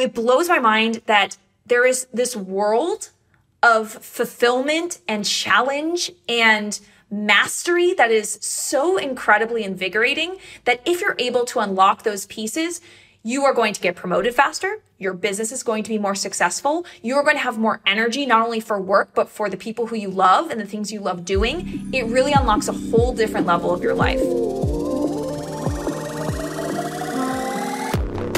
it 0.00 0.14
blows 0.14 0.48
my 0.48 0.58
mind 0.58 1.02
that 1.06 1.36
there 1.66 1.86
is 1.86 2.06
this 2.12 2.34
world 2.34 3.10
of 3.62 3.90
fulfillment 3.90 5.00
and 5.06 5.24
challenge 5.24 6.10
and 6.28 6.80
mastery 7.10 7.92
that 7.94 8.10
is 8.10 8.38
so 8.40 8.96
incredibly 8.96 9.64
invigorating 9.64 10.36
that 10.64 10.80
if 10.86 11.00
you're 11.00 11.16
able 11.18 11.44
to 11.44 11.58
unlock 11.58 12.02
those 12.02 12.26
pieces, 12.26 12.80
you 13.22 13.44
are 13.44 13.52
going 13.52 13.74
to 13.74 13.80
get 13.80 13.96
promoted 13.96 14.34
faster. 14.34 14.78
Your 14.98 15.12
business 15.12 15.52
is 15.52 15.62
going 15.62 15.82
to 15.82 15.90
be 15.90 15.98
more 15.98 16.14
successful. 16.14 16.86
You 17.02 17.16
are 17.16 17.22
going 17.22 17.36
to 17.36 17.42
have 17.42 17.58
more 17.58 17.80
energy, 17.86 18.24
not 18.26 18.44
only 18.44 18.60
for 18.60 18.80
work, 18.80 19.10
but 19.14 19.28
for 19.28 19.50
the 19.50 19.56
people 19.56 19.86
who 19.86 19.96
you 19.96 20.10
love 20.10 20.50
and 20.50 20.60
the 20.60 20.66
things 20.66 20.92
you 20.92 21.00
love 21.00 21.24
doing. 21.24 21.90
It 21.92 22.06
really 22.06 22.32
unlocks 22.32 22.68
a 22.68 22.72
whole 22.72 23.12
different 23.12 23.46
level 23.46 23.74
of 23.74 23.82
your 23.82 23.94
life. 23.94 24.20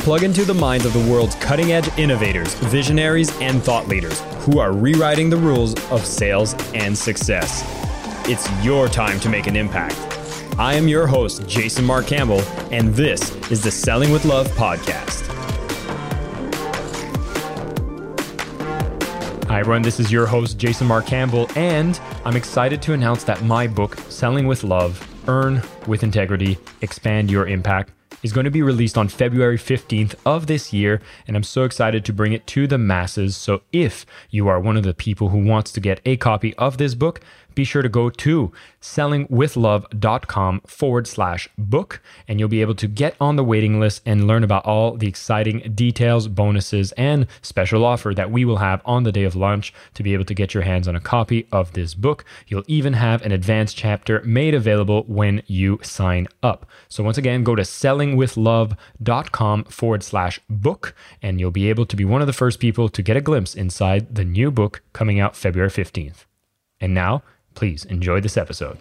Plug 0.03 0.25
into 0.25 0.45
the 0.45 0.53
minds 0.53 0.85
of 0.85 0.93
the 0.93 1.09
world's 1.09 1.37
cutting 1.37 1.71
edge 1.71 1.89
innovators, 1.97 2.55
visionaries, 2.55 3.31
and 3.41 3.63
thought 3.63 3.87
leaders 3.87 4.21
who 4.39 4.59
are 4.59 4.73
rewriting 4.73 5.31
the 5.31 5.37
rules 5.37 5.75
of 5.93 6.05
sales 6.05 6.57
and 6.75 6.99
success. 6.99 7.63
It's 8.29 8.51
your 8.65 8.89
time 8.89 9.21
to 9.21 9.29
make 9.29 9.47
an 9.47 9.55
impact. 9.55 9.95
I 10.59 10.75
am 10.75 10.89
your 10.89 11.07
host, 11.07 11.47
Jason 11.47 11.85
Mark 11.85 12.09
Campbell, 12.09 12.41
and 12.73 12.93
this 12.97 13.33
is 13.53 13.63
the 13.63 13.71
Selling 13.71 14.11
with 14.11 14.25
Love 14.25 14.49
podcast. 14.57 15.23
Hi, 19.47 19.61
everyone. 19.61 19.83
This 19.83 20.01
is 20.01 20.11
your 20.11 20.27
host, 20.27 20.59
Jason 20.59 20.89
Mark 20.89 21.07
Campbell, 21.07 21.47
and 21.55 22.01
I'm 22.25 22.35
excited 22.35 22.83
to 22.83 22.93
announce 22.93 23.23
that 23.23 23.45
my 23.45 23.69
book, 23.69 23.95
Selling 24.09 24.49
with 24.49 24.65
Love 24.65 25.09
Earn 25.29 25.63
with 25.87 26.03
Integrity, 26.03 26.59
Expand 26.81 27.31
Your 27.31 27.47
Impact, 27.47 27.93
is 28.23 28.33
going 28.33 28.45
to 28.45 28.51
be 28.51 28.63
released 28.63 28.99
on 28.99 29.09
February 29.09 29.59
15th 29.59 30.15
of 30.25 30.47
this 30.47 30.73
year, 30.73 31.01
and 31.27 31.37
I'm 31.37 31.43
so 31.43 31.65
excited 31.65 32.05
to 32.05 32.13
bring 32.13 32.33
it 32.33 32.47
to 32.49 32.67
the 32.67 32.79
masses. 32.79 33.37
So, 33.37 33.63
if 33.73 34.07
you 34.31 34.49
are 34.49 34.61
one 34.61 34.77
of 34.77 34.85
the 34.85 34.95
people 34.95 35.31
who 35.31 35.45
wants 35.45 35.73
to 35.73 35.81
get 35.81 36.01
a 36.05 36.17
copy 36.17 36.55
of 36.57 36.79
this 36.79 36.95
book, 36.95 37.21
be 37.55 37.65
sure 37.65 37.83
to 37.83 37.89
go 37.89 38.11
to 38.11 38.53
sellingwithlove.com 38.81 40.61
forward 40.67 41.07
slash 41.07 41.49
book, 41.57 42.03
and 42.27 42.39
you'll 42.39 42.49
be 42.49 42.61
able 42.61 42.75
to 42.75 42.87
get 42.87 43.15
on 43.21 43.37
the 43.37 43.45
waiting 43.45 43.81
list 43.81 44.03
and 44.05 44.27
learn 44.27 44.45
about 44.45 44.65
all 44.65 44.97
the 44.97 45.07
exciting 45.07 45.73
details, 45.75 46.29
bonuses, 46.29 46.93
and 46.93 47.27
special 47.41 47.85
offer 47.85 48.13
that 48.15 48.31
we 48.31 48.45
will 48.45 48.59
have 48.59 48.83
on 48.85 49.05
the 49.05 49.13
day 49.13 49.25
of 49.25 49.37
launch 49.37 49.73
to 49.95 50.03
be 50.03 50.15
able 50.15 50.25
to 50.25 50.35
get 50.35 50.55
your 50.55 50.65
hands 50.65 50.89
on 50.89 50.97
a 50.97 51.01
copy 51.01 51.47
of 51.53 51.73
this 51.73 51.95
book. 51.95 52.25
You'll 52.49 52.65
even 52.67 52.95
have 52.95 53.23
an 53.23 53.33
advanced 53.33 53.77
chapter 53.77 54.21
made 54.25 54.55
available 54.55 55.05
when 55.07 55.43
you 55.47 55.79
sign 55.83 56.27
up. 56.43 56.67
So, 56.89 57.05
once 57.05 57.19
again, 57.19 57.45
go 57.45 57.55
to 57.55 57.63
sellingwithlove.com 57.63 59.65
forward 59.65 60.03
slash 60.03 60.41
book, 60.51 60.95
and 61.23 61.41
you'll 61.41 61.51
be 61.51 61.69
able 61.69 61.87
to 61.87 61.97
be 61.97 62.05
one 62.05 62.21
of 62.21 62.27
the 62.27 62.33
first 62.33 62.59
people 62.59 62.89
to 62.89 63.03
get 63.03 63.17
a 63.17 63.21
glimpse 63.21 63.55
inside 63.55 64.15
the 64.15 64.25
new 64.25 64.51
book 64.51 64.83
coming 64.93 65.21
out 65.21 65.37
February 65.37 65.71
15th. 65.71 66.25
And 66.81 66.95
now, 66.95 67.23
Please 67.55 67.85
enjoy 67.87 68.21
this 68.21 68.37
episode. 68.37 68.79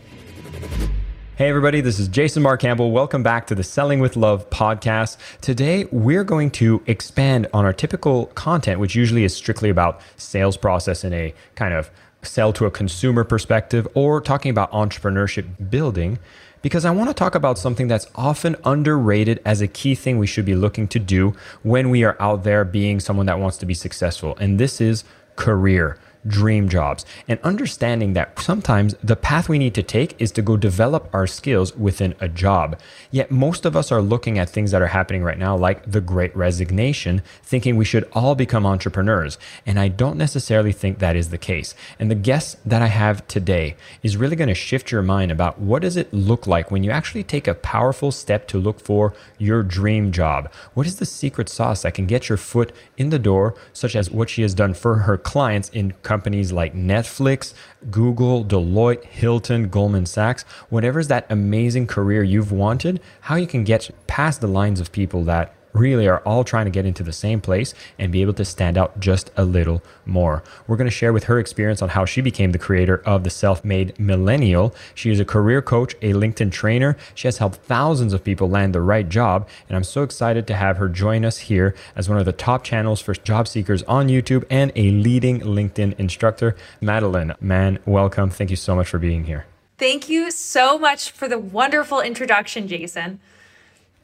Hey, 1.36 1.50
everybody, 1.50 1.81
this 1.81 1.97
is 1.97 2.08
Jason 2.08 2.44
Mark 2.44 2.61
Campbell. 2.61 2.91
Welcome 2.91 3.23
back 3.23 3.47
to 3.47 3.55
the 3.55 3.64
Selling 3.64 4.00
with 4.00 4.16
Love 4.16 4.50
podcast. 4.50 5.17
Today, 5.41 5.86
we're 5.91 6.23
going 6.23 6.52
to 6.52 6.83
expand 6.86 7.47
on 7.53 7.66
our 7.66 7.73
typical 7.73 8.27
content, 8.27 8.80
which 8.80 8.95
usually 8.95 9.23
is 9.23 9.36
strictly 9.36 9.69
about 9.69 10.02
sales 10.17 10.55
process 10.55 11.03
in 11.03 11.14
a 11.14 11.33
kind 11.55 11.73
of 11.73 11.89
sell 12.22 12.53
to 12.53 12.66
a 12.66 12.72
consumer 12.72 13.23
perspective 13.23 13.88
or 13.95 14.22
talking 14.22 14.52
about 14.52 14.72
entrepreneurship 14.72 15.69
building 15.72 16.19
because 16.61 16.86
I 16.86 16.92
want 16.92 17.09
to 17.09 17.14
talk 17.14 17.33
about 17.33 17.58
something 17.58 17.88
that's 17.88 18.05
often 18.14 18.55
underrated 18.64 19.42
as 19.44 19.61
a 19.61 19.67
key 19.67 19.95
thing 19.95 20.19
we 20.19 20.27
should 20.27 20.45
be 20.45 20.53
looking 20.53 20.88
to 20.89 20.99
do 20.99 21.36
when 21.64 21.89
we 21.89 22.03
are 22.03 22.16
out 22.19 22.44
there 22.44 22.64
being 22.64 22.99
someone 22.99 23.25
that 23.25 23.39
wants 23.39 23.58
to 23.58 23.66
be 23.66 23.73
successful. 23.73 24.38
And 24.38 24.59
this 24.59 24.80
is 24.80 25.03
career 25.36 25.97
dream 26.27 26.69
jobs 26.69 27.05
and 27.27 27.39
understanding 27.41 28.14
that 28.14 28.39
sometimes 28.39 28.95
the 29.03 29.16
path 29.16 29.50
we 29.50 29.58
need 29.58 29.73
to 29.73 29.83
take 29.83 30.19
is 30.22 30.31
to 30.31 30.41
go 30.41 30.58
develop 30.58 31.09
our 31.14 31.27
skills 31.27 31.76
within 31.76 32.15
a 32.20 32.27
job. 32.27 32.80
Yet 33.09 33.32
most 33.32 33.65
of 33.65 33.76
us 33.76 33.92
are 33.92 34.02
looking 34.02 34.37
at 34.37 34.49
things 34.49 34.71
that 34.71 34.82
are 34.82 34.87
happening 34.87 35.23
right 35.23 35.37
now, 35.37 35.55
like 35.55 35.89
the 35.89 36.02
great 36.02 36.36
resignation, 36.36 37.21
thinking 37.43 37.76
we 37.76 37.86
should 37.86 38.08
all 38.14 38.36
become 38.36 38.65
entrepreneurs. 38.65 39.37
And 39.65 39.80
I 39.80 39.87
don't 39.87 40.17
necessarily 40.17 40.71
think 40.71 40.99
that 40.99 41.15
is 41.15 41.30
the 41.30 41.37
case. 41.37 41.76
And 41.99 42.09
the 42.09 42.15
guest 42.15 42.58
that 42.65 42.82
I 42.82 42.88
have 42.88 43.27
today 43.27 43.76
is 44.03 44.17
really 44.17 44.36
going 44.36 44.48
to 44.48 44.55
shift 44.55 44.92
your 44.92 45.02
mind 45.02 45.32
about 45.32 45.59
what 45.59 45.82
does 45.82 45.98
it 45.98 46.14
look 46.14 46.48
like 46.48 46.71
when 46.71 46.83
you 46.83 46.92
actually 46.92 47.23
take 47.23 47.48
a 47.48 47.55
powerful 47.55 48.11
step 48.11 48.48
to 48.49 48.59
look 48.59 48.80
for 48.80 49.14
your 49.38 49.64
dream 49.64 50.11
job? 50.11 50.52
What 50.73 50.88
is 50.88 50.98
the 50.98 51.05
secret 51.05 51.49
sauce 51.49 51.82
that 51.82 51.93
can 51.93 52.05
get 52.05 52.30
your 52.30 52.38
foot 52.38 52.71
in 52.98 53.09
the 53.09 53.20
door, 53.20 53.55
such 53.73 53.95
as 53.95 54.09
what 54.09 54.30
she 54.30 54.42
has 54.42 54.53
done 54.53 54.73
for 54.73 54.95
her 54.98 55.17
clients 55.17 55.70
in 55.70 55.93
companies 56.11 56.52
like 56.52 56.76
Netflix, 56.76 57.54
Google, 57.89 58.44
Deloitte, 58.44 59.05
Hilton, 59.05 59.70
Goldman 59.70 60.05
Sachs, 60.05 60.44
whatever's 60.67 61.08
that 61.08 61.26
amazing 61.30 61.88
career 61.88 62.22
you've 62.22 62.52
wanted, 62.52 62.99
how 63.22 63.38
you 63.38 63.48
can 63.48 63.64
get 63.64 63.89
past 64.08 64.42
the 64.42 64.48
lines 64.48 64.82
of 64.82 64.92
people 64.92 65.23
that 65.23 65.55
really 65.73 66.08
are 66.08 66.20
all 66.20 66.43
trying 66.43 66.65
to 66.65 66.71
get 66.71 66.86
into 66.86 67.04
the 67.04 67.14
same 67.14 67.42
place 67.42 67.73
and 67.98 68.11
be 68.11 68.21
able 68.21 68.33
to 68.33 68.45
stand 68.45 68.77
out 68.77 68.99
just 68.99 69.32
a 69.37 69.45
little 69.45 69.82
more. 70.05 70.43
We're 70.67 70.77
going 70.77 70.89
to 70.89 70.95
share 70.95 71.14
with 71.14 71.26
her 71.26 71.39
experience 71.39 71.82
on 71.82 71.89
how 71.89 72.05
she 72.05 72.21
became 72.21 72.52
the 72.52 72.59
creator 72.59 73.02
of 73.05 73.23
the 73.23 73.30
self 73.30 73.64
made 73.64 73.98
millennial. 73.99 74.76
She 74.95 75.11
is 75.11 75.20
a 75.20 75.26
career 75.26 75.61
coach, 75.61 75.93
a 76.02 76.14
LinkedIn 76.14 76.52
trainer. 76.52 76.98
She 77.15 77.27
has 77.27 77.37
helped 77.37 77.58
thousands 77.58 78.14
of 78.14 78.23
people 78.23 78.49
land 78.49 78.73
the 78.76 78.82
right 78.82 79.08
job. 79.08 79.48
And 79.67 79.76
I'm 79.76 79.83
so 79.83 80.04
excited 80.04 80.48
to 80.48 80.55
have 80.55 80.77
her 80.77 80.89
join 80.89 81.26
us 81.26 81.37
here 81.37 81.76
as 81.95 82.09
one 82.09 82.17
of 82.17 82.26
the 82.26 82.32
top 82.32 82.64
channels 82.64 83.02
for 83.02 83.14
job 83.14 83.48
seekers 83.48 83.83
on 83.83 84.08
YouTube 84.08 84.45
and 84.49 84.71
a 84.76 84.92
leading 84.92 85.42
LinkedIn 85.42 85.99
instructor. 85.99 86.55
Madeline 86.80 87.33
Mann, 87.39 87.80
welcome. 87.86 88.30
Thank 88.30 88.49
you 88.49 88.55
so 88.55 88.76
much 88.76 88.88
for 88.88 88.99
being 88.99 89.26
here. 89.26 89.45
Thank 89.77 90.09
you 90.09 90.30
so 90.30 90.77
much 90.77 91.09
for 91.09 91.27
the 91.27 91.39
wonderful 91.39 92.02
introduction, 92.02 92.67
Jason. 92.67 93.20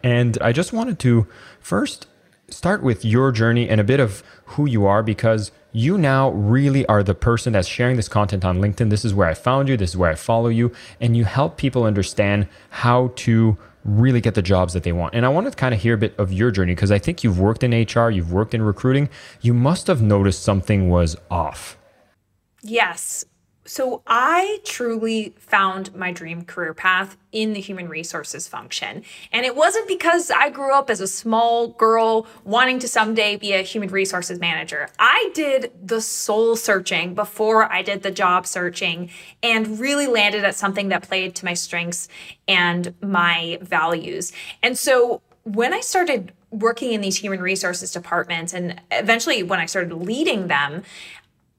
And 0.04 0.38
I 0.42 0.52
just 0.52 0.74
wanted 0.74 1.00
to 1.00 1.28
first 1.68 2.08
start 2.50 2.82
with 2.82 3.04
your 3.04 3.30
journey 3.30 3.68
and 3.68 3.82
a 3.82 3.84
bit 3.84 4.00
of 4.00 4.24
who 4.46 4.66
you 4.66 4.86
are 4.86 5.04
because 5.04 5.52
you 5.74 5.98
now 5.98 6.30
really 6.30 6.86
are 6.86 7.04
the 7.04 7.14
person 7.14 7.52
that's 7.52 7.68
sharing 7.68 7.98
this 7.98 8.08
content 8.08 8.46
on 8.46 8.60
LinkedIn. 8.60 8.90
This 8.90 9.04
is 9.04 9.14
where 9.14 9.28
I 9.28 9.34
found 9.34 9.68
you, 9.68 9.76
this 9.76 9.90
is 9.90 9.98
where 9.98 10.10
I 10.10 10.16
follow 10.16 10.48
you, 10.48 10.72
and 11.02 11.18
you 11.18 11.26
help 11.26 11.58
people 11.58 11.84
understand 11.84 12.48
how 12.70 13.12
to 13.18 13.58
really 13.84 14.22
get 14.22 14.34
the 14.34 14.42
jobs 14.42 14.72
that 14.72 14.84
they 14.84 14.94
want. 14.94 15.14
And 15.14 15.26
I 15.26 15.30
want 15.30 15.46
to 15.46 15.52
kind 15.52 15.76
of 15.76 15.82
hear 15.82 15.96
a 15.96 15.98
bit 15.98 16.18
of 16.18 16.32
your 16.32 16.52
journey 16.52 16.74
because 16.74 16.90
I 16.90 17.00
think 17.00 17.22
you've 17.22 17.38
worked 17.38 17.64
in 17.64 17.72
HR, 17.74 18.10
you've 18.12 18.32
worked 18.32 18.54
in 18.54 18.62
recruiting. 18.62 19.10
You 19.42 19.54
must 19.54 19.88
have 19.88 20.02
noticed 20.02 20.44
something 20.44 20.90
was 20.90 21.18
off. 21.30 21.78
Yes. 22.64 23.26
So 23.68 24.02
I 24.08 24.60
truly 24.64 25.34
found 25.38 25.94
my 25.94 26.12
dream 26.12 26.44
career 26.44 26.74
path 26.74 27.18
in 27.34 27.54
the 27.54 27.60
human 27.60 27.90
resources 27.90 28.48
function. 28.48 29.04
And 29.32 29.46
it 29.46 29.56
wasn't 29.56 29.88
because 29.88 30.32
I 30.32 30.50
grew 30.50 30.74
up 30.74 30.90
as 30.90 31.02
a 31.02 31.08
small 31.08 31.68
girl 31.68 32.26
wanting 32.46 32.80
to 32.80 32.88
someday 32.88 33.36
be 33.36 33.54
a 33.54 33.62
human 33.62 33.90
resources 33.90 34.40
manager. 34.40 34.90
I 34.98 35.32
did 35.34 35.72
the 35.84 36.02
soul 36.02 36.56
searching 36.56 37.14
before 37.14 37.72
I 37.72 37.82
did 37.82 38.04
the 38.04 38.12
job 38.12 38.48
searching 38.48 39.10
and 39.44 39.80
really 39.80 40.08
landed 40.08 40.46
at 40.46 40.56
something 40.56 40.88
that 40.90 41.04
played 41.04 41.36
to 41.36 41.46
my 41.46 41.54
strengths 41.54 42.08
and 42.48 42.96
my 43.02 43.60
values. 43.62 44.32
And 44.64 44.78
so 44.78 45.22
when 45.44 45.74
I 45.74 45.82
started 45.82 46.32
working 46.50 46.94
in 46.94 47.02
these 47.02 47.18
human 47.18 47.42
resources 47.42 47.92
departments 47.92 48.54
and 48.54 48.82
eventually 48.92 49.44
when 49.44 49.60
I 49.60 49.66
started 49.66 49.94
leading 49.94 50.48
them, 50.48 50.84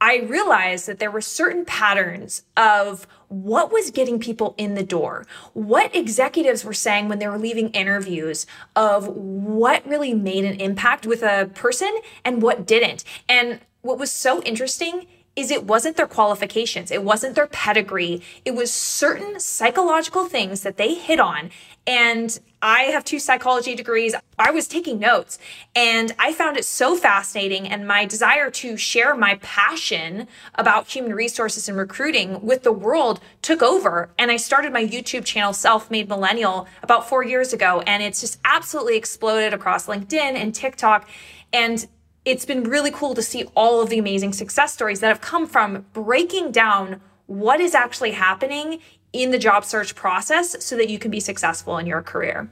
I 0.00 0.18
realized 0.18 0.86
that 0.86 0.98
there 0.98 1.10
were 1.10 1.20
certain 1.20 1.64
patterns 1.64 2.42
of 2.56 3.06
what 3.28 3.72
was 3.72 3.90
getting 3.90 4.18
people 4.18 4.54
in 4.56 4.74
the 4.74 4.82
door, 4.82 5.26
what 5.52 5.94
executives 5.94 6.64
were 6.64 6.72
saying 6.72 7.08
when 7.08 7.18
they 7.18 7.28
were 7.28 7.38
leaving 7.38 7.70
interviews, 7.70 8.46
of 8.76 9.08
what 9.08 9.86
really 9.86 10.14
made 10.14 10.44
an 10.44 10.60
impact 10.60 11.06
with 11.06 11.22
a 11.22 11.50
person 11.54 11.98
and 12.24 12.42
what 12.42 12.66
didn't. 12.66 13.04
And 13.28 13.60
what 13.82 13.98
was 13.98 14.12
so 14.12 14.42
interesting 14.42 15.06
is 15.36 15.50
it 15.50 15.64
wasn't 15.64 15.96
their 15.96 16.06
qualifications, 16.06 16.90
it 16.90 17.04
wasn't 17.04 17.34
their 17.36 17.46
pedigree, 17.46 18.22
it 18.44 18.54
was 18.54 18.72
certain 18.72 19.38
psychological 19.38 20.26
things 20.26 20.62
that 20.62 20.76
they 20.76 20.94
hit 20.94 21.20
on. 21.20 21.50
And 21.86 22.38
I 22.60 22.84
have 22.84 23.04
two 23.04 23.18
psychology 23.18 23.74
degrees. 23.74 24.14
I 24.38 24.50
was 24.50 24.66
taking 24.66 24.98
notes 24.98 25.38
and 25.76 26.14
I 26.18 26.32
found 26.32 26.56
it 26.56 26.64
so 26.64 26.96
fascinating. 26.96 27.68
And 27.68 27.86
my 27.86 28.04
desire 28.04 28.50
to 28.50 28.76
share 28.76 29.14
my 29.14 29.36
passion 29.42 30.26
about 30.56 30.88
human 30.88 31.14
resources 31.14 31.68
and 31.68 31.78
recruiting 31.78 32.42
with 32.42 32.64
the 32.64 32.72
world 32.72 33.20
took 33.42 33.62
over. 33.62 34.10
And 34.18 34.30
I 34.30 34.36
started 34.36 34.72
my 34.72 34.84
YouTube 34.84 35.24
channel, 35.24 35.52
Self 35.52 35.90
Made 35.90 36.08
Millennial, 36.08 36.66
about 36.82 37.08
four 37.08 37.24
years 37.24 37.52
ago. 37.52 37.82
And 37.86 38.02
it's 38.02 38.20
just 38.20 38.40
absolutely 38.44 38.96
exploded 38.96 39.54
across 39.54 39.86
LinkedIn 39.86 40.34
and 40.34 40.54
TikTok. 40.54 41.08
And 41.52 41.86
it's 42.24 42.44
been 42.44 42.64
really 42.64 42.90
cool 42.90 43.14
to 43.14 43.22
see 43.22 43.44
all 43.54 43.80
of 43.80 43.88
the 43.88 43.98
amazing 43.98 44.32
success 44.32 44.74
stories 44.74 45.00
that 45.00 45.08
have 45.08 45.20
come 45.20 45.46
from 45.46 45.86
breaking 45.92 46.50
down 46.50 47.00
what 47.26 47.60
is 47.60 47.74
actually 47.74 48.12
happening 48.12 48.80
in 49.12 49.30
the 49.30 49.38
job 49.38 49.64
search 49.64 49.94
process 49.94 50.64
so 50.64 50.76
that 50.76 50.90
you 50.90 50.98
can 50.98 51.10
be 51.10 51.20
successful 51.20 51.78
in 51.78 51.86
your 51.86 52.02
career. 52.02 52.48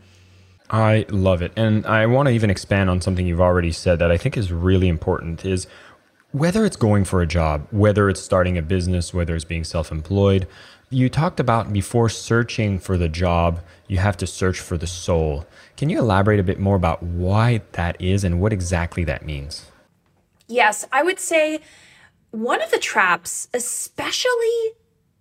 I 0.70 1.06
love 1.10 1.42
it. 1.42 1.52
And 1.56 1.86
I 1.86 2.06
want 2.06 2.28
to 2.28 2.34
even 2.34 2.50
expand 2.50 2.90
on 2.90 3.00
something 3.00 3.26
you've 3.26 3.40
already 3.40 3.72
said 3.72 3.98
that 4.00 4.10
I 4.10 4.16
think 4.16 4.36
is 4.36 4.52
really 4.52 4.88
important 4.88 5.44
is 5.44 5.66
whether 6.32 6.64
it's 6.64 6.76
going 6.76 7.04
for 7.04 7.22
a 7.22 7.26
job, 7.26 7.66
whether 7.70 8.08
it's 8.08 8.20
starting 8.20 8.58
a 8.58 8.62
business, 8.62 9.14
whether 9.14 9.34
it's 9.34 9.44
being 9.44 9.64
self-employed, 9.64 10.48
you 10.90 11.08
talked 11.08 11.40
about 11.40 11.72
before 11.72 12.08
searching 12.08 12.78
for 12.78 12.96
the 12.96 13.08
job, 13.08 13.60
you 13.88 13.98
have 13.98 14.16
to 14.18 14.26
search 14.26 14.60
for 14.60 14.76
the 14.76 14.86
soul. 14.86 15.46
Can 15.76 15.88
you 15.88 15.98
elaborate 15.98 16.40
a 16.40 16.44
bit 16.44 16.58
more 16.58 16.76
about 16.76 17.02
why 17.02 17.62
that 17.72 18.00
is 18.00 18.24
and 18.24 18.40
what 18.40 18.52
exactly 18.52 19.04
that 19.04 19.24
means? 19.24 19.70
Yes, 20.48 20.86
I 20.92 21.02
would 21.02 21.18
say 21.18 21.60
one 22.30 22.62
of 22.62 22.70
the 22.70 22.78
traps, 22.78 23.48
especially 23.52 24.74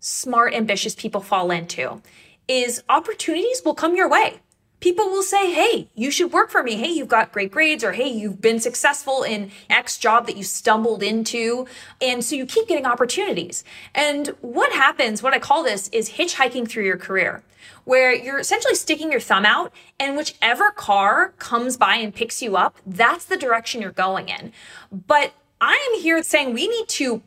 smart, 0.06 0.54
ambitious 0.54 0.94
people 0.94 1.22
fall 1.22 1.50
into, 1.52 2.02
is 2.48 2.84
opportunities 2.90 3.64
will 3.66 3.74
come 3.74 3.96
your 3.96 4.10
way 4.10 4.40
people 4.86 5.06
will 5.06 5.24
say, 5.24 5.52
Hey, 5.52 5.90
you 5.96 6.12
should 6.12 6.32
work 6.32 6.52
for 6.52 6.62
me. 6.62 6.76
Hey, 6.76 6.90
you've 6.90 7.08
got 7.08 7.32
great 7.32 7.52
grades, 7.52 7.84
or 7.84 7.94
Hey, 7.94 8.08
you've 8.08 8.40
been 8.40 8.60
successful 8.60 9.24
in 9.24 9.50
X 9.68 9.98
job 9.98 10.28
that 10.28 10.38
you 10.38 10.44
stumbled 10.44 11.02
into. 11.02 11.66
And 12.00 12.24
so 12.24 12.36
you 12.36 12.46
keep 12.46 12.68
getting 12.68 12.86
opportunities. 12.86 13.64
And 13.96 14.28
what 14.42 14.72
happens, 14.74 15.24
what 15.24 15.34
I 15.34 15.40
call 15.40 15.64
this 15.64 15.88
is 15.90 16.12
hitchhiking 16.12 16.68
through 16.68 16.86
your 16.86 16.98
career, 16.98 17.42
where 17.86 18.14
you're 18.14 18.38
essentially 18.38 18.76
sticking 18.76 19.12
your 19.12 19.22
thumb 19.22 19.44
out 19.44 19.74
and 20.00 20.16
whichever 20.16 20.70
car 20.70 21.30
comes 21.40 21.78
by 21.78 21.96
and 21.96 22.14
picks 22.14 22.44
you 22.44 22.56
up, 22.56 22.78
that's 22.86 23.26
the 23.26 23.38
direction 23.38 23.82
you're 23.82 23.92
going 23.92 24.30
in. 24.30 24.52
But 24.92 25.34
I 25.60 25.90
am 25.92 26.02
here 26.02 26.22
saying 26.22 26.54
we 26.54 26.68
need 26.68 26.88
to 26.90 27.24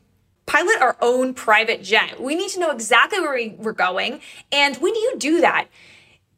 pilot 0.48 0.80
our 0.80 0.96
own 1.00 1.34
private 1.34 1.82
jet. 1.82 2.20
We 2.20 2.34
need 2.34 2.48
to 2.50 2.60
know 2.60 2.70
exactly 2.70 3.20
where 3.20 3.34
we, 3.34 3.54
we're 3.58 3.72
going. 3.72 4.20
And 4.50 4.76
when 4.78 4.94
you 4.94 5.14
do 5.18 5.40
that, 5.42 5.68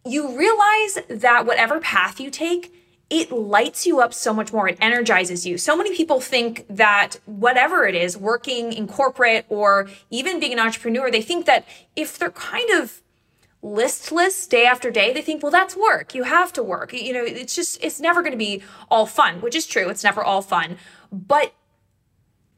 you 0.04 0.36
realize 0.36 0.98
that 1.08 1.46
whatever 1.46 1.78
path 1.80 2.20
you 2.20 2.30
take, 2.30 2.74
it 3.08 3.30
lights 3.30 3.86
you 3.86 4.00
up 4.00 4.12
so 4.12 4.34
much 4.34 4.52
more. 4.52 4.68
It 4.68 4.78
energizes 4.80 5.46
you. 5.46 5.58
So 5.58 5.76
many 5.76 5.96
people 5.96 6.20
think 6.20 6.66
that 6.68 7.18
whatever 7.26 7.84
it 7.84 7.94
is, 7.94 8.16
working 8.16 8.72
in 8.72 8.86
corporate 8.88 9.46
or 9.48 9.88
even 10.10 10.40
being 10.40 10.52
an 10.52 10.58
entrepreneur, 10.58 11.10
they 11.10 11.22
think 11.22 11.46
that 11.46 11.66
if 11.94 12.18
they're 12.18 12.30
kind 12.30 12.70
of 12.70 13.02
listless 13.62 14.46
day 14.46 14.64
after 14.64 14.90
day, 14.90 15.12
they 15.12 15.22
think, 15.22 15.42
well, 15.42 15.52
that's 15.52 15.76
work. 15.76 16.14
You 16.14 16.24
have 16.24 16.52
to 16.54 16.62
work. 16.62 16.92
You 16.92 17.12
know, 17.12 17.24
it's 17.24 17.54
just, 17.54 17.78
it's 17.82 18.00
never 18.00 18.22
going 18.22 18.32
to 18.32 18.38
be 18.38 18.62
all 18.90 19.06
fun, 19.06 19.40
which 19.40 19.54
is 19.54 19.66
true. 19.66 19.88
It's 19.88 20.04
never 20.04 20.22
all 20.24 20.42
fun. 20.42 20.78
But 21.12 21.52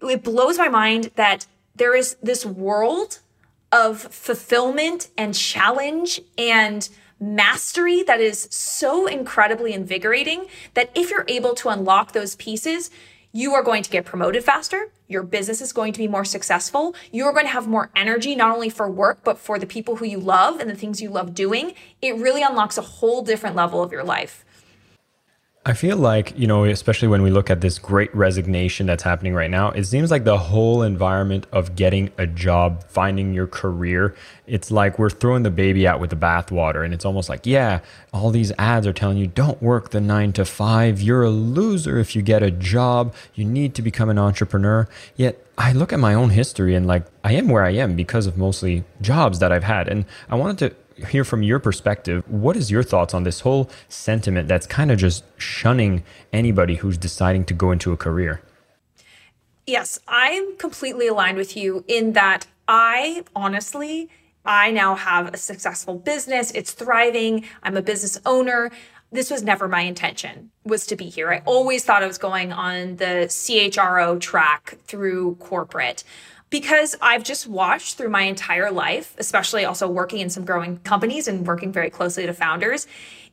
it 0.09 0.23
blows 0.23 0.59
my 0.59 0.69
mind 0.69 1.11
that 1.17 1.47
there 1.75 1.95
is 1.95 2.17
this 2.23 2.45
world 2.45 3.21
of 3.71 4.01
fulfillment 4.01 5.09
and 5.17 5.35
challenge 5.35 6.21
and 6.37 6.89
mastery 7.19 8.03
that 8.03 8.21
is 8.21 8.49
so 8.51 9.07
incredibly 9.07 9.73
invigorating 9.73 10.47
that 10.75 10.91
if 10.95 11.11
you're 11.11 11.25
able 11.29 11.55
to 11.55 11.69
unlock 11.69 12.13
those 12.13 12.35
pieces, 12.37 12.91
you 13.33 13.55
are 13.55 13.63
going 13.63 13.83
to 13.83 13.91
get 13.91 14.05
promoted 14.05 14.45
faster. 14.45 14.91
Your 15.09 15.23
business 15.23 15.63
is 15.63 15.73
going 15.73 15.95
to 15.95 15.99
be 15.99 16.09
more 16.09 16.25
successful. 16.25 16.95
You 17.11 17.25
are 17.25 17.33
going 17.33 17.47
to 17.47 17.53
have 17.53 17.67
more 17.67 17.91
energy, 17.97 18.35
not 18.35 18.55
only 18.55 18.69
for 18.69 18.91
work, 18.91 19.21
but 19.25 19.39
for 19.39 19.59
the 19.59 19.67
people 19.67 19.97
who 19.97 20.05
you 20.05 20.19
love 20.19 20.61
and 20.61 20.69
the 20.69 20.75
things 20.75 21.01
you 21.01 21.09
love 21.09 21.35
doing. 21.35 21.75
It 22.03 22.17
really 22.17 22.43
unlocks 22.43 22.77
a 22.77 22.83
whole 22.83 23.23
different 23.23 23.57
level 23.57 23.83
of 23.83 23.91
your 23.91 24.05
life. 24.05 24.45
I 25.65 25.75
feel 25.75 25.97
like, 25.97 26.37
you 26.37 26.49
know, 26.49 26.65
especially 26.65 27.07
when 27.07 27.23
we 27.23 27.31
look 27.31 27.49
at 27.49 27.61
this 27.61 27.79
great 27.79 28.13
resignation 28.17 28.87
that's 28.87 29.05
happening 29.05 29.33
right 29.33 29.51
now, 29.51 29.71
it 29.71 29.85
seems 29.85 30.11
like 30.11 30.25
the 30.25 30.37
whole 30.37 30.83
environment 30.83 31.47
of 31.53 31.77
getting 31.77 32.11
a 32.19 32.27
job, 32.27 32.83
finding 32.89 33.33
your 33.33 33.47
career, 33.47 34.13
it's 34.49 34.73
like 34.73 34.99
we're 34.99 35.09
throwing 35.09 35.45
the 35.45 35.53
baby 35.53 35.87
out 35.87 36.01
with 36.01 36.11
the 36.11 36.17
bathwater. 36.17 36.85
And 36.85 36.93
it's 36.93 37.05
almost 37.05 37.29
like, 37.29 37.47
yeah, 37.47 37.79
all 38.13 38.31
these 38.31 38.51
ads 38.59 38.89
are 38.89 38.93
telling 38.93 39.19
you 39.19 39.29
don't 39.29 39.63
work 39.63 39.91
the 39.91 40.01
nine 40.01 40.33
to 40.33 40.45
five. 40.45 41.01
You're 41.01 41.23
a 41.23 41.31
loser 41.31 42.01
if 42.01 42.17
you 42.17 42.23
get 42.23 42.43
a 42.43 42.51
job. 42.51 43.15
You 43.37 43.45
need 43.45 43.77
to 43.77 43.83
become 43.83 44.09
an 44.09 44.19
entrepreneur. 44.19 44.89
Yet 45.15 45.47
I 45.57 45.73
look 45.73 45.93
at 45.93 46.01
my 46.01 46.13
own 46.13 46.31
history 46.31 46.75
and 46.75 46.89
like 46.89 47.05
I 47.23 47.35
am 47.35 47.47
where 47.47 47.63
I 47.63 47.71
am 47.71 47.95
because 47.95 48.27
of 48.27 48.37
mostly 48.37 48.83
jobs 49.01 49.39
that 49.39 49.53
I've 49.53 49.63
had. 49.63 49.87
And 49.87 50.07
I 50.29 50.35
wanted 50.35 50.59
to 50.59 50.77
hear 51.09 51.25
from 51.25 51.43
your 51.43 51.59
perspective. 51.59 52.25
What 52.29 52.57
is 52.57 52.71
your 52.71 52.83
thoughts 52.83 53.15
on 53.15 53.25
this 53.25 53.41
whole 53.41 53.71
sentiment 53.89 54.49
that's 54.49 54.67
kind 54.67 54.91
of 54.91 54.99
just 54.99 55.25
shunning 55.37 56.05
anybody 56.33 56.77
who's 56.77 56.99
deciding 56.99 57.45
to 57.47 57.55
go 57.55 57.71
into 57.71 57.93
a 57.93 57.97
career? 57.97 58.43
Yes, 59.67 60.01
I'm 60.09 60.57
completely 60.57 61.07
aligned 61.07 61.39
with 61.39 61.57
you 61.57 61.85
in 61.87 62.13
that 62.15 62.47
I 62.67 63.25
honestly, 63.37 64.09
I 64.45 64.71
now 64.71 64.95
have 64.95 65.33
a 65.33 65.37
successful 65.37 65.97
business. 65.97 66.51
It's 66.53 66.73
thriving. 66.73 67.45
I'm 67.63 67.77
a 67.77 67.83
business 67.83 68.19
owner. 68.27 68.71
This 69.13 69.31
was 69.31 69.43
never 69.43 69.69
my 69.69 69.83
intention 69.83 70.51
was 70.65 70.87
to 70.87 70.97
be 70.97 71.05
here. 71.05 71.31
I 71.31 71.43
always 71.45 71.85
thought 71.85 72.03
I 72.03 72.07
was 72.07 72.19
going 72.19 72.53
on 72.53 72.97
the 72.97 73.27
CHRO 73.29 74.19
track 74.19 74.79
through 74.87 75.37
corporate 75.37 76.03
because 76.53 76.95
I've 77.01 77.25
just 77.25 77.49
watched 77.49 77.97
through 77.97 78.11
my 78.11 78.25
entire 78.25 78.71
life, 78.71 79.15
especially 79.17 79.65
also 79.65 79.89
working 79.89 80.21
in 80.21 80.29
some 80.29 80.45
growing 80.45 80.77
companies 80.81 81.27
and 81.27 81.47
working 81.47 81.73
very 81.73 81.89
closely 81.89 82.27
to 82.27 82.35
founders, 82.35 82.87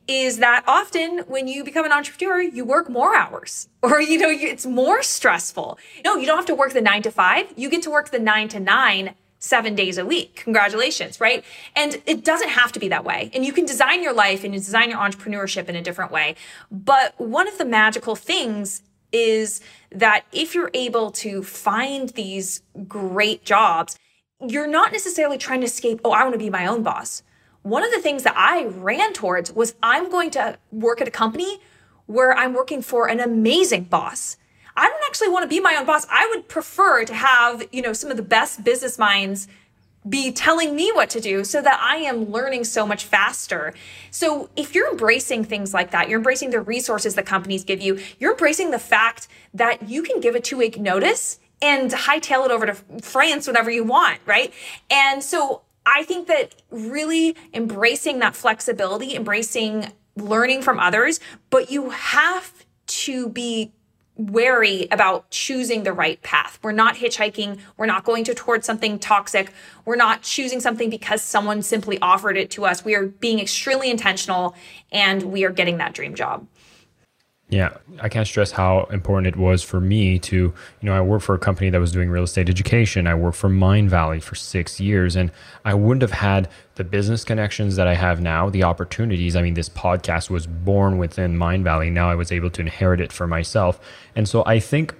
is 0.08 0.38
that 0.38 0.64
often 0.66 1.18
when 1.28 1.46
you 1.46 1.62
become 1.62 1.84
an 1.84 1.92
entrepreneur, 1.92 2.40
you 2.40 2.64
work 2.64 2.88
more 2.88 3.14
hours 3.14 3.68
or, 3.82 4.00
you 4.00 4.18
know, 4.18 4.30
it's 4.30 4.64
more 4.64 5.02
stressful. 5.02 5.78
No, 6.02 6.16
you 6.16 6.26
don't 6.26 6.38
have 6.38 6.46
to 6.46 6.54
work 6.54 6.72
the 6.72 6.80
nine 6.80 7.02
to 7.02 7.10
five. 7.10 7.52
You 7.56 7.68
get 7.68 7.82
to 7.82 7.90
work 7.90 8.10
the 8.10 8.18
nine 8.18 8.48
to 8.48 8.58
nine 8.58 9.14
seven 9.38 9.74
days 9.74 9.98
a 9.98 10.06
week. 10.06 10.36
Congratulations, 10.36 11.20
right? 11.20 11.44
And 11.76 12.00
it 12.06 12.24
doesn't 12.24 12.50
have 12.50 12.72
to 12.72 12.80
be 12.80 12.88
that 12.88 13.04
way. 13.04 13.30
And 13.34 13.44
you 13.44 13.52
can 13.52 13.66
design 13.66 14.02
your 14.02 14.14
life 14.14 14.44
and 14.44 14.54
you 14.54 14.60
design 14.60 14.88
your 14.90 14.98
entrepreneurship 14.98 15.68
in 15.68 15.76
a 15.76 15.82
different 15.82 16.10
way. 16.10 16.36
But 16.70 17.14
one 17.18 17.48
of 17.48 17.58
the 17.58 17.64
magical 17.66 18.16
things 18.16 18.82
is 19.12 19.60
that 19.90 20.24
if 20.32 20.54
you're 20.54 20.70
able 20.74 21.10
to 21.10 21.42
find 21.42 22.10
these 22.10 22.62
great 22.86 23.44
jobs, 23.44 23.98
you're 24.46 24.66
not 24.66 24.92
necessarily 24.92 25.38
trying 25.38 25.60
to 25.60 25.66
escape, 25.66 26.00
oh, 26.04 26.12
I 26.12 26.22
want 26.22 26.34
to 26.34 26.38
be 26.38 26.50
my 26.50 26.66
own 26.66 26.82
boss. 26.82 27.22
One 27.62 27.82
of 27.82 27.90
the 27.90 28.00
things 28.00 28.22
that 28.22 28.36
I 28.36 28.64
ran 28.64 29.12
towards 29.12 29.52
was 29.52 29.74
I'm 29.82 30.10
going 30.10 30.30
to 30.30 30.58
work 30.72 31.00
at 31.00 31.08
a 31.08 31.10
company 31.10 31.60
where 32.06 32.36
I'm 32.36 32.54
working 32.54 32.82
for 32.82 33.08
an 33.08 33.20
amazing 33.20 33.84
boss. 33.84 34.36
I 34.76 34.88
don't 34.88 35.04
actually 35.06 35.28
want 35.28 35.44
to 35.44 35.48
be 35.48 35.60
my 35.60 35.76
own 35.76 35.84
boss. 35.84 36.06
I 36.10 36.26
would 36.32 36.48
prefer 36.48 37.04
to 37.04 37.14
have, 37.14 37.62
you 37.70 37.82
know, 37.82 37.92
some 37.92 38.10
of 38.10 38.16
the 38.16 38.22
best 38.22 38.64
business 38.64 38.98
minds 38.98 39.46
be 40.08 40.32
telling 40.32 40.74
me 40.74 40.90
what 40.92 41.10
to 41.10 41.20
do 41.20 41.44
so 41.44 41.60
that 41.60 41.78
I 41.82 41.96
am 41.96 42.30
learning 42.30 42.64
so 42.64 42.86
much 42.86 43.04
faster. 43.04 43.74
So 44.10 44.48
if 44.56 44.74
you're 44.74 44.90
embracing 44.90 45.44
things 45.44 45.74
like 45.74 45.90
that, 45.90 46.08
you're 46.08 46.18
embracing 46.18 46.50
the 46.50 46.60
resources 46.60 47.14
that 47.16 47.26
companies 47.26 47.64
give 47.64 47.82
you, 47.82 48.00
you're 48.18 48.32
embracing 48.32 48.70
the 48.70 48.78
fact 48.78 49.28
that 49.52 49.88
you 49.88 50.02
can 50.02 50.20
give 50.20 50.34
a 50.34 50.40
two 50.40 50.56
week 50.56 50.78
notice 50.78 51.38
and 51.60 51.90
hightail 51.90 52.46
it 52.46 52.50
over 52.50 52.66
to 52.66 52.74
France 53.02 53.46
whenever 53.46 53.70
you 53.70 53.84
want, 53.84 54.20
right? 54.24 54.52
And 54.90 55.22
so 55.22 55.62
I 55.84 56.04
think 56.04 56.28
that 56.28 56.54
really 56.70 57.36
embracing 57.52 58.20
that 58.20 58.34
flexibility, 58.34 59.14
embracing 59.14 59.92
learning 60.16 60.62
from 60.62 60.80
others, 60.80 61.20
but 61.50 61.70
you 61.70 61.90
have 61.90 62.64
to 62.86 63.28
be 63.28 63.72
wary 64.28 64.86
about 64.90 65.30
choosing 65.30 65.84
the 65.84 65.92
right 65.92 66.20
path. 66.22 66.58
We're 66.62 66.72
not 66.72 66.96
hitchhiking. 66.96 67.58
We're 67.76 67.86
not 67.86 68.04
going 68.04 68.24
to 68.24 68.34
towards 68.34 68.66
something 68.66 68.98
toxic. 68.98 69.52
We're 69.84 69.96
not 69.96 70.22
choosing 70.22 70.60
something 70.60 70.90
because 70.90 71.22
someone 71.22 71.62
simply 71.62 71.98
offered 72.00 72.36
it 72.36 72.50
to 72.52 72.66
us. 72.66 72.84
We 72.84 72.94
are 72.94 73.06
being 73.06 73.40
extremely 73.40 73.90
intentional 73.90 74.54
and 74.92 75.22
we 75.24 75.44
are 75.44 75.50
getting 75.50 75.78
that 75.78 75.94
dream 75.94 76.14
job. 76.14 76.46
Yeah, 77.50 77.70
I 78.00 78.08
can't 78.08 78.28
stress 78.28 78.52
how 78.52 78.84
important 78.92 79.26
it 79.26 79.34
was 79.36 79.64
for 79.64 79.80
me 79.80 80.20
to, 80.20 80.36
you 80.36 80.54
know, 80.82 80.92
I 80.92 81.00
worked 81.00 81.24
for 81.24 81.34
a 81.34 81.38
company 81.38 81.68
that 81.68 81.80
was 81.80 81.90
doing 81.90 82.08
real 82.08 82.22
estate 82.22 82.48
education. 82.48 83.08
I 83.08 83.14
worked 83.16 83.36
for 83.36 83.50
Mindvalley 83.50 84.22
for 84.22 84.36
six 84.36 84.78
years, 84.78 85.16
and 85.16 85.32
I 85.64 85.74
wouldn't 85.74 86.02
have 86.02 86.12
had 86.12 86.48
the 86.76 86.84
business 86.84 87.24
connections 87.24 87.74
that 87.74 87.88
I 87.88 87.94
have 87.94 88.20
now, 88.20 88.50
the 88.50 88.62
opportunities. 88.62 89.34
I 89.34 89.42
mean, 89.42 89.54
this 89.54 89.68
podcast 89.68 90.30
was 90.30 90.46
born 90.46 90.96
within 90.96 91.36
Mindvalley. 91.36 91.90
Now 91.90 92.08
I 92.08 92.14
was 92.14 92.30
able 92.30 92.50
to 92.50 92.60
inherit 92.60 93.00
it 93.00 93.10
for 93.10 93.26
myself. 93.26 93.80
And 94.14 94.28
so 94.28 94.44
I 94.46 94.60
think 94.60 94.94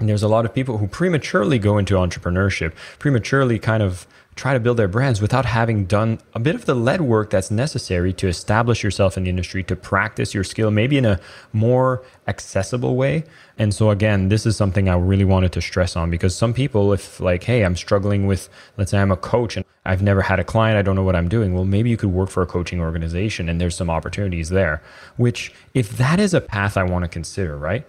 there's 0.00 0.24
a 0.24 0.28
lot 0.28 0.44
of 0.44 0.52
people 0.52 0.78
who 0.78 0.88
prematurely 0.88 1.60
go 1.60 1.78
into 1.78 1.94
entrepreneurship, 1.94 2.72
prematurely 2.98 3.60
kind 3.60 3.84
of 3.84 4.04
try 4.38 4.54
to 4.54 4.60
build 4.60 4.76
their 4.76 4.88
brands 4.88 5.20
without 5.20 5.44
having 5.44 5.84
done 5.84 6.18
a 6.32 6.38
bit 6.38 6.54
of 6.54 6.64
the 6.64 6.74
lead 6.74 7.00
work 7.00 7.28
that's 7.30 7.50
necessary 7.50 8.12
to 8.14 8.28
establish 8.28 8.84
yourself 8.84 9.16
in 9.16 9.24
the 9.24 9.30
industry, 9.30 9.62
to 9.64 9.74
practice 9.74 10.32
your 10.32 10.44
skill, 10.44 10.70
maybe 10.70 10.96
in 10.96 11.04
a 11.04 11.18
more 11.52 12.04
accessible 12.28 12.96
way. 12.96 13.24
And 13.58 13.74
so, 13.74 13.90
again, 13.90 14.28
this 14.28 14.46
is 14.46 14.56
something 14.56 14.88
I 14.88 14.96
really 14.96 15.24
wanted 15.24 15.52
to 15.52 15.60
stress 15.60 15.96
on 15.96 16.08
because 16.08 16.36
some 16.36 16.54
people, 16.54 16.92
if 16.92 17.20
like, 17.20 17.42
hey, 17.42 17.64
I'm 17.64 17.74
struggling 17.74 18.26
with, 18.26 18.48
let's 18.76 18.92
say 18.92 18.98
I'm 18.98 19.10
a 19.10 19.16
coach 19.16 19.56
and 19.56 19.64
I've 19.84 20.02
never 20.02 20.22
had 20.22 20.38
a 20.38 20.44
client, 20.44 20.78
I 20.78 20.82
don't 20.82 20.94
know 20.94 21.02
what 21.02 21.16
I'm 21.16 21.28
doing. 21.28 21.52
Well, 21.52 21.64
maybe 21.64 21.90
you 21.90 21.96
could 21.96 22.12
work 22.12 22.30
for 22.30 22.42
a 22.42 22.46
coaching 22.46 22.80
organization 22.80 23.48
and 23.48 23.60
there's 23.60 23.76
some 23.76 23.90
opportunities 23.90 24.50
there, 24.50 24.80
which, 25.16 25.52
if 25.74 25.96
that 25.96 26.20
is 26.20 26.32
a 26.32 26.40
path 26.40 26.76
I 26.76 26.84
want 26.84 27.04
to 27.04 27.08
consider, 27.08 27.56
right? 27.56 27.84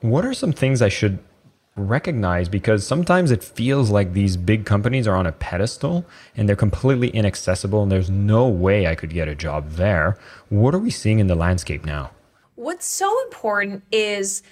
What 0.00 0.26
are 0.26 0.34
some 0.34 0.52
things 0.52 0.82
I 0.82 0.90
should 0.90 1.18
recognize 1.76 2.48
because 2.48 2.86
sometimes 2.86 3.30
it 3.30 3.44
feels 3.44 3.90
like 3.90 4.12
these 4.12 4.36
big 4.36 4.64
companies 4.64 5.06
are 5.06 5.14
on 5.14 5.26
a 5.26 5.32
pedestal 5.32 6.06
and 6.34 6.48
they're 6.48 6.56
completely 6.56 7.08
inaccessible 7.08 7.82
and 7.82 7.92
there's 7.92 8.10
no 8.10 8.48
way 8.48 8.86
I 8.86 8.94
could 8.94 9.10
get 9.10 9.28
a 9.28 9.34
job 9.34 9.70
there. 9.72 10.18
What 10.48 10.74
are 10.74 10.78
we 10.78 10.90
seeing 10.90 11.18
in 11.18 11.26
the 11.26 11.34
landscape 11.34 11.84
now? 11.84 12.10
What's 12.54 12.88
so 12.88 13.22
important 13.24 13.84
is 13.92 14.42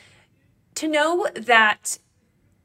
to 0.75 0.88
know 0.88 1.26
that 1.35 1.99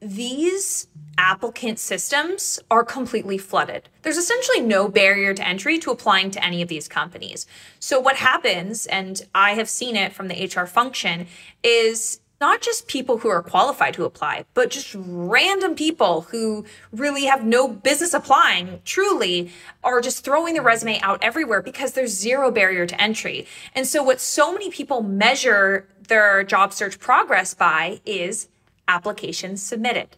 these 0.00 0.86
applicant 1.18 1.78
systems 1.78 2.58
are 2.70 2.84
completely 2.84 3.36
flooded. 3.36 3.88
There's 4.02 4.16
essentially 4.16 4.60
no 4.60 4.88
barrier 4.88 5.34
to 5.34 5.46
entry 5.46 5.78
to 5.80 5.90
applying 5.90 6.30
to 6.32 6.44
any 6.44 6.62
of 6.62 6.68
these 6.68 6.88
companies. 6.88 7.46
So, 7.78 8.00
what 8.00 8.16
happens, 8.16 8.86
and 8.86 9.20
I 9.34 9.52
have 9.52 9.68
seen 9.68 9.96
it 9.96 10.14
from 10.14 10.28
the 10.28 10.46
HR 10.46 10.66
function, 10.66 11.26
is 11.62 12.20
not 12.40 12.62
just 12.62 12.88
people 12.88 13.18
who 13.18 13.28
are 13.28 13.42
qualified 13.42 13.92
to 13.94 14.04
apply, 14.04 14.46
but 14.54 14.70
just 14.70 14.96
random 14.98 15.74
people 15.74 16.22
who 16.22 16.64
really 16.90 17.26
have 17.26 17.44
no 17.44 17.68
business 17.68 18.14
applying, 18.14 18.80
truly, 18.84 19.52
are 19.84 20.00
just 20.00 20.24
throwing 20.24 20.54
the 20.54 20.62
resume 20.62 20.98
out 21.00 21.22
everywhere 21.22 21.60
because 21.60 21.92
there's 21.92 22.12
zero 22.12 22.50
barrier 22.50 22.86
to 22.86 23.00
entry. 23.00 23.46
And 23.74 23.86
so, 23.86 24.02
what 24.02 24.20
so 24.20 24.52
many 24.52 24.70
people 24.70 25.02
measure 25.02 25.86
their 26.08 26.42
job 26.42 26.72
search 26.72 26.98
progress 26.98 27.52
by 27.52 28.00
is 28.06 28.48
applications 28.88 29.62
submitted. 29.62 30.16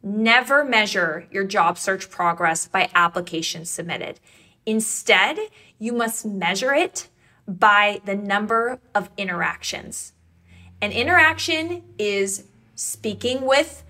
Never 0.00 0.64
measure 0.64 1.26
your 1.32 1.44
job 1.44 1.76
search 1.76 2.08
progress 2.08 2.68
by 2.68 2.88
applications 2.94 3.68
submitted. 3.68 4.20
Instead, 4.64 5.38
you 5.78 5.92
must 5.92 6.24
measure 6.24 6.72
it 6.72 7.08
by 7.48 8.00
the 8.04 8.14
number 8.14 8.78
of 8.94 9.10
interactions. 9.16 10.12
An 10.80 10.92
interaction 10.92 11.82
is 11.98 12.44
speaking 12.76 13.42
with 13.42 13.82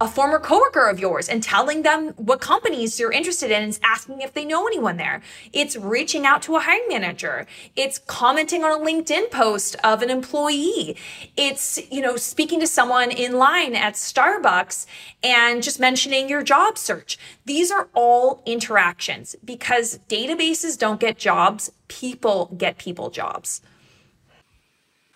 a 0.00 0.08
former 0.08 0.38
coworker 0.38 0.88
of 0.88 0.98
yours 0.98 1.28
and 1.28 1.42
telling 1.42 1.82
them 1.82 2.10
what 2.10 2.40
companies 2.40 2.98
you're 2.98 3.12
interested 3.12 3.50
in 3.50 3.62
and 3.62 3.78
asking 3.82 4.22
if 4.22 4.32
they 4.32 4.46
know 4.46 4.66
anyone 4.66 4.96
there. 4.96 5.20
It's 5.52 5.76
reaching 5.76 6.24
out 6.24 6.40
to 6.42 6.56
a 6.56 6.60
hiring 6.60 6.86
manager. 6.88 7.46
It's 7.76 7.98
commenting 7.98 8.64
on 8.64 8.80
a 8.80 8.82
LinkedIn 8.82 9.30
post 9.30 9.76
of 9.84 10.00
an 10.02 10.08
employee. 10.08 10.96
It's, 11.36 11.78
you 11.90 12.00
know, 12.00 12.16
speaking 12.16 12.60
to 12.60 12.66
someone 12.66 13.10
in 13.10 13.32
line 13.32 13.74
at 13.74 13.94
Starbucks 13.94 14.86
and 15.22 15.62
just 15.62 15.80
mentioning 15.80 16.30
your 16.30 16.42
job 16.42 16.78
search. 16.78 17.18
These 17.44 17.70
are 17.70 17.88
all 17.92 18.42
interactions 18.46 19.36
because 19.44 19.98
databases 20.08 20.78
don't 20.78 21.00
get 21.00 21.18
jobs, 21.18 21.72
people 21.88 22.54
get 22.56 22.78
people 22.78 23.10
jobs. 23.10 23.60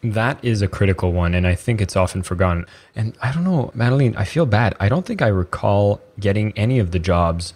That 0.05 0.45
is 0.45 0.61
a 0.61 0.69
critical 0.69 1.13
one, 1.13 1.33
and 1.33 1.47
I 1.47 1.55
think 1.55 1.81
it's 1.81 1.97
often 1.97 2.23
forgotten. 2.23 2.67
And 2.95 3.17
I 3.23 3.33
don't 3.33 3.43
know, 3.43 3.71
Madeline, 3.75 4.15
I 4.17 4.25
feel 4.25 4.45
bad. 4.45 4.77
I 4.79 4.91
don't 4.91 5.07
think 5.07 5.23
I 5.23 5.29
recall 5.29 6.03
getting 6.21 6.53
any 6.59 6.79
of 6.79 6.91
the 6.91 6.99
jobs 6.99 7.55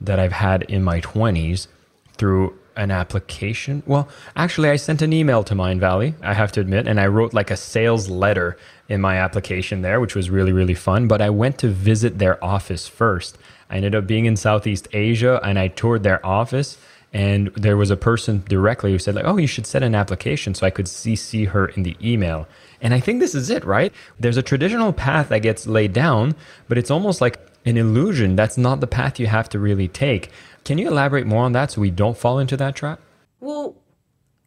that 0.00 0.18
I've 0.18 0.32
had 0.32 0.62
in 0.64 0.82
my 0.82 1.00
20s 1.00 1.68
through 2.16 2.58
an 2.74 2.90
application. 2.90 3.84
Well, 3.86 4.08
actually, 4.34 4.70
I 4.70 4.76
sent 4.76 5.02
an 5.02 5.12
email 5.12 5.44
to 5.44 5.54
Mindvalley, 5.54 6.14
I 6.20 6.34
have 6.34 6.50
to 6.52 6.60
admit, 6.60 6.88
and 6.88 6.98
I 6.98 7.06
wrote 7.06 7.32
like 7.32 7.52
a 7.52 7.56
sales 7.56 8.08
letter 8.08 8.56
in 8.88 9.00
my 9.00 9.18
application 9.18 9.82
there, 9.82 10.00
which 10.00 10.16
was 10.16 10.30
really, 10.30 10.52
really 10.52 10.74
fun. 10.74 11.06
But 11.06 11.22
I 11.22 11.30
went 11.30 11.58
to 11.58 11.68
visit 11.68 12.18
their 12.18 12.42
office 12.44 12.88
first. 12.88 13.38
I 13.70 13.76
ended 13.76 13.94
up 13.94 14.08
being 14.08 14.26
in 14.26 14.36
Southeast 14.36 14.88
Asia 14.92 15.40
and 15.42 15.60
I 15.60 15.68
toured 15.68 16.02
their 16.02 16.24
office 16.26 16.76
and 17.14 17.46
there 17.54 17.76
was 17.76 17.90
a 17.90 17.96
person 17.96 18.42
directly 18.48 18.90
who 18.90 18.98
said 18.98 19.14
like 19.14 19.24
oh 19.24 19.36
you 19.36 19.46
should 19.46 19.66
set 19.66 19.82
an 19.84 19.94
application 19.94 20.52
so 20.52 20.66
i 20.66 20.70
could 20.70 20.86
cc 20.86 21.48
her 21.48 21.68
in 21.68 21.84
the 21.84 21.96
email. 22.02 22.46
And 22.82 22.92
i 22.92 23.00
think 23.00 23.20
this 23.20 23.34
is 23.34 23.48
it 23.48 23.64
right? 23.64 23.92
There's 24.20 24.36
a 24.36 24.42
traditional 24.42 24.92
path 24.92 25.28
that 25.30 25.38
gets 25.38 25.66
laid 25.66 25.94
down 25.94 26.34
but 26.68 26.76
it's 26.76 26.90
almost 26.90 27.22
like 27.22 27.38
an 27.64 27.78
illusion. 27.78 28.36
That's 28.36 28.58
not 28.58 28.80
the 28.80 28.86
path 28.86 29.18
you 29.18 29.26
have 29.26 29.48
to 29.50 29.58
really 29.58 29.88
take. 29.88 30.30
Can 30.64 30.76
you 30.76 30.88
elaborate 30.88 31.26
more 31.26 31.44
on 31.44 31.52
that 31.52 31.70
so 31.70 31.80
we 31.80 31.90
don't 31.90 32.18
fall 32.18 32.38
into 32.38 32.56
that 32.58 32.74
trap? 32.74 33.00
Well 33.40 33.76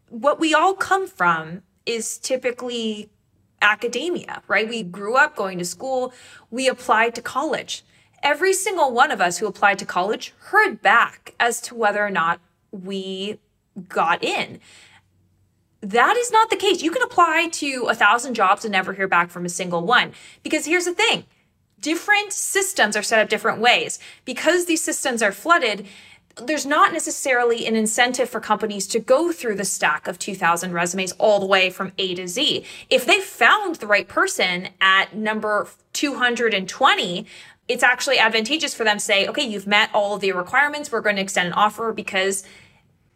what 0.09 0.39
we 0.39 0.53
all 0.53 0.73
come 0.73 1.07
from 1.07 1.63
is 1.85 2.17
typically 2.17 3.09
academia 3.61 4.43
right? 4.47 4.67
We 4.67 4.83
grew 4.83 5.15
up 5.15 5.35
going 5.35 5.57
to 5.59 5.65
school. 5.65 6.13
We 6.51 6.67
applied 6.67 7.15
to 7.15 7.21
college. 7.21 7.85
Every 8.23 8.51
single 8.51 8.91
one 8.91 9.11
of 9.11 9.21
us 9.21 9.37
who 9.37 9.47
applied 9.47 9.79
to 9.79 9.85
college 9.85 10.33
heard 10.49 10.81
back 10.81 11.33
as 11.39 11.61
to 11.61 11.75
whether 11.75 12.05
or 12.05 12.09
not 12.09 12.41
we 12.71 13.39
got 13.87 14.23
in. 14.23 14.59
That 15.81 16.17
is 16.17 16.31
not 16.31 16.49
the 16.49 16.55
case. 16.55 16.81
You 16.81 16.91
can 16.91 17.03
apply 17.03 17.49
to 17.53 17.87
a 17.89 17.95
thousand 17.95 18.33
jobs 18.33 18.65
and 18.65 18.71
never 18.71 18.93
hear 18.93 19.07
back 19.07 19.29
from 19.29 19.45
a 19.45 19.49
single 19.49 19.85
one. 19.85 20.13
Because 20.43 20.65
here's 20.65 20.85
the 20.85 20.93
thing 20.93 21.25
different 21.79 22.33
systems 22.33 22.95
are 22.95 23.03
set 23.03 23.19
up 23.19 23.29
different 23.29 23.59
ways. 23.59 23.99
Because 24.25 24.65
these 24.65 24.83
systems 24.83 25.21
are 25.21 25.31
flooded, 25.31 25.85
there's 26.43 26.65
not 26.65 26.93
necessarily 26.93 27.65
an 27.65 27.75
incentive 27.75 28.29
for 28.29 28.39
companies 28.39 28.87
to 28.87 28.99
go 28.99 29.31
through 29.31 29.55
the 29.55 29.65
stack 29.65 30.07
of 30.07 30.19
2000 30.19 30.71
resumes 30.71 31.11
all 31.13 31.39
the 31.39 31.45
way 31.45 31.69
from 31.69 31.91
A 31.97 32.15
to 32.15 32.27
Z. 32.27 32.63
If 32.89 33.05
they 33.05 33.19
found 33.19 33.75
the 33.75 33.87
right 33.87 34.07
person 34.07 34.69
at 34.79 35.15
number 35.15 35.67
220, 35.93 37.25
it's 37.67 37.83
actually 37.83 38.17
advantageous 38.17 38.73
for 38.73 38.83
them 38.83 38.97
to 38.97 39.03
say, 39.03 39.27
okay, 39.27 39.43
you've 39.43 39.67
met 39.67 39.89
all 39.93 40.15
of 40.15 40.21
the 40.21 40.31
requirements. 40.31 40.91
We're 40.91 41.01
going 41.01 41.17
to 41.17 41.21
extend 41.21 41.47
an 41.47 41.53
offer 41.53 41.91
because 41.91 42.43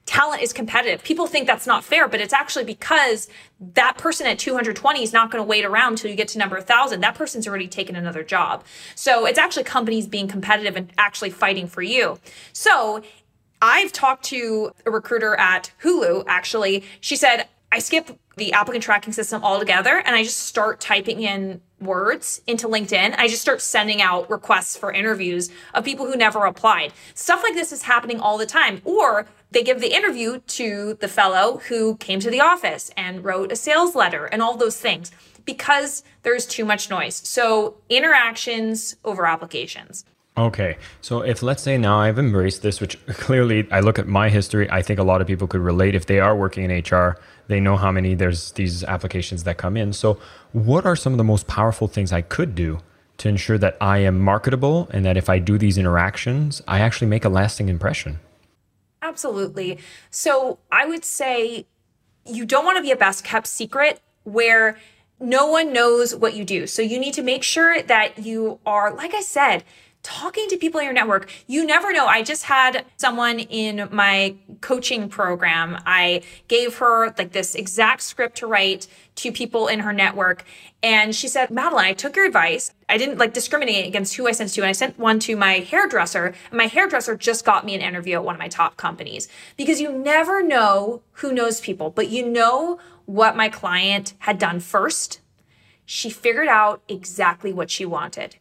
talent 0.06 0.42
is 0.42 0.52
competitive. 0.52 1.04
People 1.04 1.28
think 1.28 1.48
that's 1.48 1.68
not 1.68 1.84
fair, 1.84 2.08
but 2.08 2.20
it's 2.20 2.34
actually 2.34 2.66
because 2.66 3.30
that 3.60 3.98
person 3.98 4.28
at 4.28 4.40
220 4.40 5.02
is 5.02 5.14
not 5.14 5.32
going 5.32 5.42
to 5.42 5.48
wait 5.48 5.64
around 5.64 5.94
until 5.94 6.12
you 6.12 6.18
get 6.18 6.28
to 6.30 6.38
number 6.38 6.58
1000. 6.58 7.00
That 7.00 7.16
person's 7.16 7.48
already 7.48 7.68
taken 7.68 7.96
another 7.96 8.24
job. 8.24 8.64
So 8.96 9.26
it's 9.26 9.40
actually 9.40 9.64
companies 9.64 10.08
being 10.08 10.28
competitive 10.28 10.76
and 10.76 10.92
actually 10.98 11.30
fighting 11.30 11.68
for 11.68 11.82
you. 11.82 12.20
So 12.52 13.04
I've 13.62 13.92
talked 13.92 14.26
to 14.26 14.72
a 14.86 14.92
recruiter 14.92 15.36
at 15.36 15.72
Hulu, 15.84 16.26
actually. 16.28 16.84
She 17.00 17.16
said, 17.16 17.48
I 17.72 17.80
skip 17.80 18.20
the 18.36 18.52
applicant 18.54 18.84
tracking 18.84 19.14
system 19.14 19.44
altogether 19.44 20.02
and 20.06 20.16
I 20.16 20.24
just 20.24 20.40
start 20.40 20.82
typing 20.82 21.22
in 21.22 21.62
words 21.82 22.42
into 22.48 22.68
LinkedIn. 22.68 23.16
I 23.18 23.28
just 23.28 23.42
start 23.42 23.62
sending 23.62 24.02
out 24.02 24.30
requests 24.30 24.78
for 24.78 24.92
interviews 24.92 25.50
of 25.74 25.84
people 25.84 26.06
who 26.06 26.16
never 26.16 26.46
applied. 26.46 26.94
Stuff 27.14 27.44
like 27.44 27.54
this 27.54 27.72
is 27.72 27.84
happening 27.84 28.20
all 28.20 28.38
the 28.38 28.46
time. 28.46 28.82
Or 28.86 29.28
they 29.52 29.64
give 29.64 29.82
the 29.82 29.96
interview 29.96 30.40
to 30.40 30.98
the 31.02 31.08
fellow 31.08 31.58
who 31.68 31.98
came 31.98 32.20
to 32.22 32.30
the 32.30 32.42
office 32.42 32.92
and 32.96 33.24
wrote 33.24 33.52
a 33.52 33.56
sales 33.56 33.96
letter 33.96 34.26
and 34.26 34.42
all 34.42 34.56
those 34.58 34.78
things 34.78 35.12
because 35.46 36.04
there's 36.24 36.46
too 36.46 36.66
much 36.66 36.90
noise. 36.90 37.16
So 37.16 37.76
interactions 37.90 38.96
over 39.04 39.26
applications. 39.26 40.06
Okay. 40.38 40.78
So 41.02 41.22
if 41.22 41.44
let's 41.44 41.62
say 41.62 41.78
now 41.78 42.00
I've 42.00 42.18
embraced 42.18 42.62
this, 42.62 42.80
which 42.80 43.04
clearly 43.08 43.68
I 43.72 43.82
look 43.82 44.00
at 44.00 44.08
my 44.08 44.30
history, 44.30 44.70
I 44.70 44.82
think 44.82 45.00
a 45.00 45.04
lot 45.04 45.22
of 45.22 45.28
people 45.28 45.48
could 45.48 45.62
relate 45.62 45.96
if 45.96 46.06
they 46.06 46.20
are 46.20 46.36
working 46.36 46.70
in 46.70 46.80
HR, 46.80 47.18
they 47.52 47.60
know 47.60 47.78
how 47.78 47.92
many 47.92 48.16
there's 48.16 48.54
these 48.54 48.84
applications 48.86 49.44
that 49.44 49.58
come 49.58 49.76
in. 49.78 49.94
So 49.94 50.18
what 50.54 50.86
are 50.86 50.96
some 50.96 51.14
of 51.14 51.18
the 51.18 51.24
most 51.24 51.48
powerful 51.48 51.88
things 51.88 52.12
I 52.12 52.22
could 52.22 52.56
do 52.56 52.80
to 53.18 53.30
ensure 53.30 53.58
that 53.58 53.78
I 53.82 54.00
am 54.00 54.20
marketable 54.20 54.88
and 54.92 55.06
that 55.06 55.18
if 55.18 55.30
I 55.30 55.38
do 55.38 55.58
these 55.58 55.78
interactions, 55.78 56.62
I 56.68 56.80
actually 56.80 57.08
make 57.08 57.26
a 57.26 57.30
lasting 57.30 57.70
impression? 57.70 58.20
Absolutely. 59.02 59.80
So 60.10 60.60
I 60.72 60.86
would 60.86 61.04
say 61.04 61.66
you 62.26 62.46
don't 62.46 62.66
want 62.66 62.78
to 62.78 62.84
be 62.84 62.92
a 62.92 62.96
best 62.96 63.24
kept 63.24 63.48
secret 63.48 64.00
where 64.24 64.78
no 65.20 65.48
one 65.48 65.74
knows 65.74 66.16
what 66.16 66.34
you 66.34 66.46
do. 66.46 66.66
So 66.68 66.82
you 66.82 67.00
need 67.00 67.14
to 67.16 67.24
make 67.24 67.44
sure 67.44 67.82
that 67.84 68.18
you 68.20 68.60
are, 68.66 68.94
like 68.94 69.14
I 69.14 69.22
said, 69.22 69.64
talking 70.04 70.48
to 70.50 70.58
people 70.58 70.80
in 70.80 70.86
your 70.86 70.94
network. 70.94 71.30
You 71.48 71.66
never 71.66 71.92
know. 71.94 72.08
I 72.08 72.24
just 72.24 72.44
had 72.44 72.86
someone 72.98 73.40
in 73.40 73.88
my 73.92 74.36
coaching 74.62 75.10
program. 75.10 75.78
I 75.86 76.24
gave 76.48 76.78
her 76.78 77.14
like 77.18 77.32
this 77.32 77.56
exact 77.56 78.02
script 78.02 78.38
to 78.38 78.48
write 78.48 78.88
to 79.16 79.32
people 79.32 79.68
in 79.68 79.80
her 79.80 79.94
network. 79.94 80.44
And 80.82 81.16
she 81.16 81.28
said, 81.28 81.52
Madeline, 81.52 81.86
I 81.86 81.94
took 81.94 82.16
your 82.16 82.26
advice. 82.26 82.74
I 82.90 82.98
didn't 82.98 83.20
like 83.20 83.34
discriminate 83.34 83.86
against 83.86 84.16
who 84.16 84.28
I 84.28 84.32
sent 84.32 84.52
to. 84.54 84.62
And 84.62 84.70
I 84.70 84.74
sent 84.74 84.98
one 84.98 85.20
to 85.20 85.36
my 85.36 85.60
hairdresser. 85.60 86.34
And 86.50 86.58
my 86.58 86.68
hairdresser 86.68 87.16
just 87.16 87.46
got 87.46 87.66
me 87.66 87.76
an 87.76 87.82
interview 87.82 88.16
at 88.16 88.24
one 88.24 88.36
of 88.36 88.40
my 88.40 88.48
top 88.48 88.78
companies 88.78 89.28
because 89.58 89.80
you 89.80 89.92
never 89.92 90.42
know 90.42 91.02
who 91.14 91.32
knows 91.32 91.62
people, 91.62 91.92
but 91.92 92.10
you 92.10 92.28
know 92.28 92.80
what 93.06 93.36
my 93.36 93.50
client 93.50 94.14
had 94.20 94.40
done 94.40 94.60
first. 94.60 95.20
She 95.86 96.10
figured 96.10 96.48
out 96.48 96.82
exactly 96.88 97.52
what 97.52 97.70
she 97.70 97.86
wanted 97.86 98.38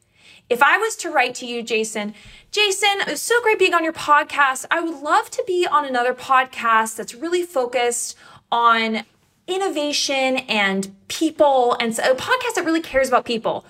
if 0.51 0.63
I 0.63 0.77
was 0.79 0.97
to 0.97 1.11
write 1.11 1.37
to 1.37 1.47
you, 1.47 1.63
Jason, 1.63 2.13
Jason, 2.51 3.01
it 3.01 3.07
was 3.07 3.23
so 3.23 3.41
great 3.41 3.59
being 3.59 3.73
on 3.73 3.85
your 3.85 3.93
podcast. 3.93 4.67
I 4.71 4.81
would 4.81 5.01
love 5.01 5.31
to 5.31 5.45
be 5.47 5.67
on 5.67 5.87
another 5.87 6.13
podcast 6.13 6.97
that's 6.97 7.15
really 7.15 7.45
focused 7.45 8.19
on 8.51 9.05
innovation 9.47 10.39
and 10.49 10.95
people 11.07 11.77
and 11.81 11.95
so 11.95 12.03
a 12.11 12.17
podcast 12.17 12.55
that 12.57 12.65
really 12.65 12.83
cares 12.83 13.09
about 13.09 13.25
people. 13.25 13.65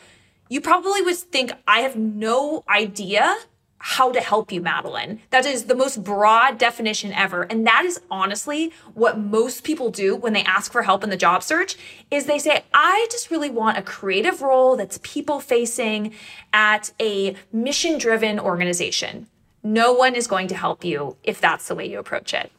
You 0.48 0.62
probably 0.62 1.02
would 1.02 1.16
think 1.16 1.52
I 1.68 1.80
have 1.80 1.96
no 1.96 2.64
idea 2.68 3.36
how 3.82 4.12
to 4.12 4.20
help 4.20 4.52
you, 4.52 4.60
Madeline. 4.60 5.22
That 5.30 5.46
is 5.46 5.64
the 5.64 5.74
most 5.74 6.04
broad 6.04 6.58
definition 6.58 7.12
ever. 7.12 7.42
And 7.44 7.66
that 7.66 7.84
is 7.86 7.98
honestly 8.10 8.72
what 8.92 9.18
most 9.18 9.64
people 9.64 9.90
do 9.90 10.14
when 10.14 10.34
they 10.34 10.42
ask 10.44 10.70
for 10.70 10.82
help 10.82 11.02
in 11.02 11.08
the 11.08 11.16
job 11.16 11.42
search 11.42 11.76
is 12.10 12.26
they 12.26 12.38
say, 12.38 12.64
I 12.74 13.08
just 13.10 13.30
really 13.30 13.48
want 13.48 13.78
a 13.78 13.82
creative 13.82 14.42
role 14.42 14.76
that's 14.76 15.00
people 15.02 15.40
facing 15.40 16.12
at 16.52 16.92
a 17.00 17.34
mission 17.52 17.96
driven 17.96 18.38
organization. 18.38 19.26
No 19.62 19.94
one 19.94 20.14
is 20.14 20.26
going 20.26 20.48
to 20.48 20.54
help 20.54 20.84
you 20.84 21.16
if 21.24 21.40
that's 21.40 21.68
the 21.68 21.74
way 21.74 21.88
you 21.88 21.98
approach 21.98 22.34
it. 22.34 22.52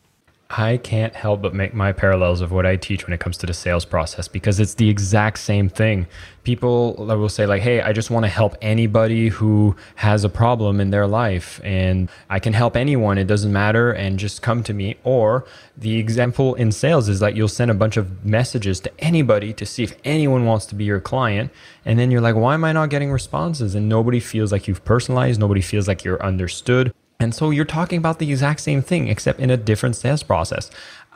I 0.57 0.77
can't 0.77 1.15
help 1.15 1.41
but 1.41 1.53
make 1.53 1.73
my 1.73 1.93
parallels 1.93 2.41
of 2.41 2.51
what 2.51 2.65
I 2.65 2.75
teach 2.75 3.05
when 3.05 3.13
it 3.13 3.21
comes 3.21 3.37
to 3.37 3.45
the 3.45 3.53
sales 3.53 3.85
process 3.85 4.27
because 4.27 4.59
it's 4.59 4.73
the 4.73 4.89
exact 4.89 5.39
same 5.39 5.69
thing. 5.69 6.07
People 6.43 6.95
will 6.95 7.29
say, 7.29 7.45
like, 7.45 7.61
hey, 7.61 7.81
I 7.81 7.93
just 7.93 8.09
want 8.09 8.25
to 8.25 8.29
help 8.29 8.57
anybody 8.61 9.29
who 9.29 9.77
has 9.95 10.25
a 10.25 10.29
problem 10.29 10.81
in 10.81 10.89
their 10.89 11.07
life 11.07 11.61
and 11.63 12.09
I 12.29 12.39
can 12.39 12.51
help 12.51 12.75
anyone. 12.75 13.17
It 13.17 13.27
doesn't 13.27 13.53
matter 13.53 13.91
and 13.91 14.19
just 14.19 14.41
come 14.41 14.61
to 14.63 14.73
me. 14.73 14.97
Or 15.05 15.45
the 15.77 15.97
example 15.97 16.55
in 16.55 16.73
sales 16.73 17.07
is 17.07 17.21
like 17.21 17.35
you'll 17.35 17.47
send 17.47 17.71
a 17.71 17.75
bunch 17.75 17.95
of 17.95 18.25
messages 18.25 18.81
to 18.81 18.91
anybody 18.99 19.53
to 19.53 19.65
see 19.65 19.83
if 19.83 19.95
anyone 20.03 20.45
wants 20.45 20.65
to 20.65 20.75
be 20.75 20.83
your 20.83 20.99
client. 20.99 21.49
And 21.85 21.97
then 21.97 22.11
you're 22.11 22.21
like, 22.21 22.35
why 22.35 22.55
am 22.55 22.65
I 22.65 22.73
not 22.73 22.89
getting 22.89 23.11
responses? 23.11 23.73
And 23.73 23.87
nobody 23.87 24.19
feels 24.19 24.51
like 24.51 24.67
you've 24.67 24.83
personalized, 24.83 25.39
nobody 25.39 25.61
feels 25.61 25.87
like 25.87 26.03
you're 26.03 26.21
understood. 26.21 26.93
And 27.21 27.35
so 27.35 27.51
you're 27.51 27.65
talking 27.65 27.99
about 27.99 28.17
the 28.17 28.31
exact 28.31 28.61
same 28.61 28.81
thing, 28.81 29.07
except 29.07 29.39
in 29.39 29.51
a 29.51 29.55
different 29.55 29.95
sales 29.95 30.23
process. 30.23 30.71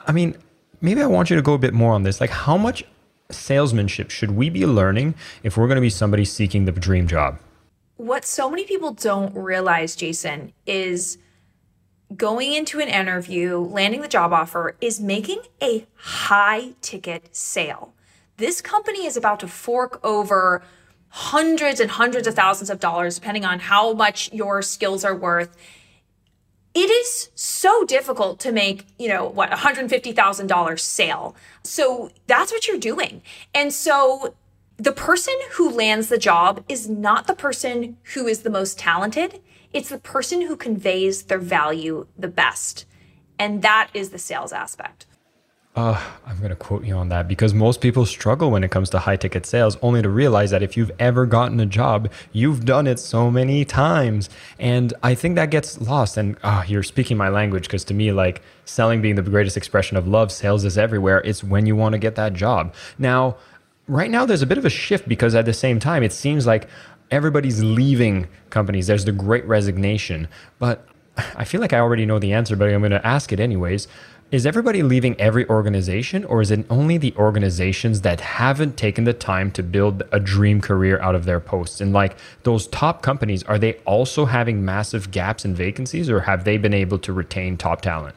I 0.06 0.12
mean, 0.12 0.38
maybe 0.80 1.02
I 1.02 1.08
want 1.08 1.32
you 1.32 1.36
to 1.36 1.42
go 1.42 1.56
a 1.56 1.58
bit 1.58 1.74
more 1.74 1.94
on 1.94 2.04
this. 2.04 2.22
Like, 2.22 2.30
how 2.30 2.58
much 2.58 2.84
salesmanship 3.32 4.12
should 4.12 4.30
we 4.30 4.52
be 4.52 4.68
learning 4.68 5.16
if 5.42 5.58
we're 5.58 5.66
going 5.66 5.78
to 5.78 5.82
be 5.82 5.90
somebody 5.90 6.24
seeking 6.24 6.66
the 6.66 6.72
dream 6.72 7.08
job? 7.08 7.40
What 7.98 8.24
so 8.24 8.52
many 8.52 8.66
people 8.66 8.92
don't 8.92 9.36
realize, 9.36 9.96
Jason, 9.96 10.54
is 10.68 11.18
going 12.16 12.54
into 12.54 12.80
an 12.80 12.88
interview, 12.88 13.58
landing 13.58 14.02
the 14.02 14.08
job 14.08 14.32
offer, 14.32 14.78
is 14.80 15.00
making 15.00 15.40
a 15.60 15.88
high 15.96 16.74
ticket 16.82 17.36
sale. 17.36 17.96
This 18.38 18.62
company 18.62 19.08
is 19.08 19.18
about 19.18 19.40
to 19.40 19.48
fork 19.48 20.00
over 20.06 20.62
hundreds 21.10 21.80
and 21.80 21.90
hundreds 21.90 22.28
of 22.28 22.36
thousands 22.36 22.70
of 22.70 22.80
dollars, 22.80 23.16
depending 23.16 23.44
on 23.44 23.58
how 23.58 23.94
much 23.94 24.32
your 24.32 24.62
skills 24.62 25.04
are 25.04 25.16
worth 25.16 25.58
it 26.75 26.89
is 26.91 27.29
so 27.36 27.86
difficult 27.86 28.39
to 28.41 28.51
make, 28.51 28.86
you 29.00 29.08
know, 29.08 29.25
what, 29.25 29.50
$150,000 29.50 30.79
sale. 30.79 31.36
So 31.63 32.12
that's 32.27 32.51
what 32.51 32.67
you're 32.67 32.77
doing. 32.77 33.22
And 33.53 33.72
so 33.72 34.36
the 34.75 34.91
person 34.91 35.34
who 35.53 35.70
lands 35.72 36.10
the 36.10 36.17
job 36.17 36.63
is 36.67 36.89
not 36.89 37.27
the 37.27 37.34
person 37.34 37.96
who 38.13 38.27
is 38.27 38.41
the 38.41 38.50
most 38.50 38.77
talented. 38.77 39.41
It's 39.72 39.88
the 39.88 39.98
person 39.98 40.41
who 40.41 40.58
conveys 40.58 41.24
their 41.24 41.39
value 41.39 42.08
the 42.17 42.27
best. 42.27 42.86
And 43.39 43.62
that 43.62 43.89
is 43.94 44.10
the 44.10 44.20
sales 44.20 44.51
aspect. 44.51 45.05
Uh, 45.75 46.01
I'm 46.25 46.38
going 46.38 46.51
to 46.51 46.55
quote 46.55 46.86
you 46.86 46.96
on 46.96 47.10
that 47.10 47.27
because 47.27 47.53
most 47.53 47.82
people 47.82 48.05
struggle 48.05 48.50
when 48.50 48.63
it 48.63 48.72
comes 48.72 48.89
to 48.91 49.00
high 49.00 49.17
ticket 49.17 49.46
sales, 49.46 49.77
only 49.82 50.01
to 50.01 50.10
realize 50.10 50.51
that 50.51 50.63
if 50.63 50.77
you've 50.77 50.91
ever 51.00 51.25
gotten 51.25 51.60
a 51.60 51.65
job, 51.65 52.10
you've 52.32 52.63
done 52.63 52.88
it 52.88 52.98
so 52.98 53.29
many 53.29 53.65
times. 53.65 54.29
And 54.58 54.94
I 55.03 55.15
think 55.15 55.36
that 55.36 55.51
gets 55.51 55.82
lost. 55.82 56.15
And 56.15 56.38
oh, 56.46 56.63
you're 56.65 56.84
speaking 56.84 57.17
my 57.17 57.27
language 57.27 57.63
because 57.63 57.84
to 57.86 57.94
me, 57.94 58.13
like 58.13 58.41
selling 58.63 59.01
being 59.01 59.15
the 59.15 59.22
greatest 59.22 59.58
expression 59.58 59.98
of 59.98 60.08
love, 60.08 60.32
sales 60.32 60.63
is 60.63 60.77
everywhere. 60.77 61.22
It's 61.25 61.44
when 61.44 61.65
you 61.65 61.75
want 61.75 61.91
to 61.91 62.00
get 62.00 62.15
that 62.15 62.34
job. 62.34 62.74
Now, 62.98 63.36
right 63.88 64.10
now, 64.10 64.25
there's 64.25 64.41
a 64.41 64.48
bit 64.48 64.58
of 64.58 64.63
a 64.63 64.70
shift 64.70 65.10
because 65.10 65.36
at 65.36 65.46
the 65.46 65.53
same 65.53 65.82
time, 65.82 66.03
it 66.03 66.13
seems 66.13 66.48
like 66.48 66.70
everybody's 67.12 67.62
leaving 67.62 68.27
companies. 68.50 68.88
There's 68.88 69.05
the 69.05 69.12
great 69.12 69.46
resignation. 69.46 70.29
But 70.58 70.88
I 71.18 71.44
feel 71.44 71.62
like 71.62 71.74
I 71.74 71.80
already 71.80 72.06
know 72.06 72.20
the 72.20 72.34
answer, 72.34 72.56
but 72.56 72.70
I'm 72.70 72.82
going 72.82 72.92
to 72.92 73.06
ask 73.06 73.32
it 73.32 73.40
anyways 73.40 73.88
is 74.32 74.46
everybody 74.46 74.82
leaving 74.82 75.20
every 75.22 75.48
organization, 75.50 76.26
or 76.26 76.42
is 76.42 76.50
it 76.50 76.66
only 76.70 76.98
the 76.98 77.14
organizations 77.16 78.02
that 78.02 78.20
haven't 78.20 78.76
taken 78.76 79.04
the 79.04 79.14
time 79.14 79.52
to 79.52 79.62
build 79.62 80.02
a 80.12 80.20
dream 80.20 80.62
career 80.62 81.00
out 81.00 81.14
of 81.14 81.26
their 81.26 81.40
posts? 81.40 81.80
And 81.80 81.94
like 81.94 82.18
those 82.42 82.68
top 82.68 83.04
companies, 83.04 83.44
are 83.44 83.60
they 83.60 83.74
also 83.86 84.26
having 84.26 84.66
massive 84.66 85.12
gaps 85.12 85.46
and 85.46 85.56
vacancies, 85.56 86.10
or 86.10 86.22
have 86.22 86.44
they 86.44 86.58
been 86.58 86.74
able 86.74 86.98
to 87.00 87.14
retain 87.14 87.56
top 87.56 87.82
talent? 87.82 88.16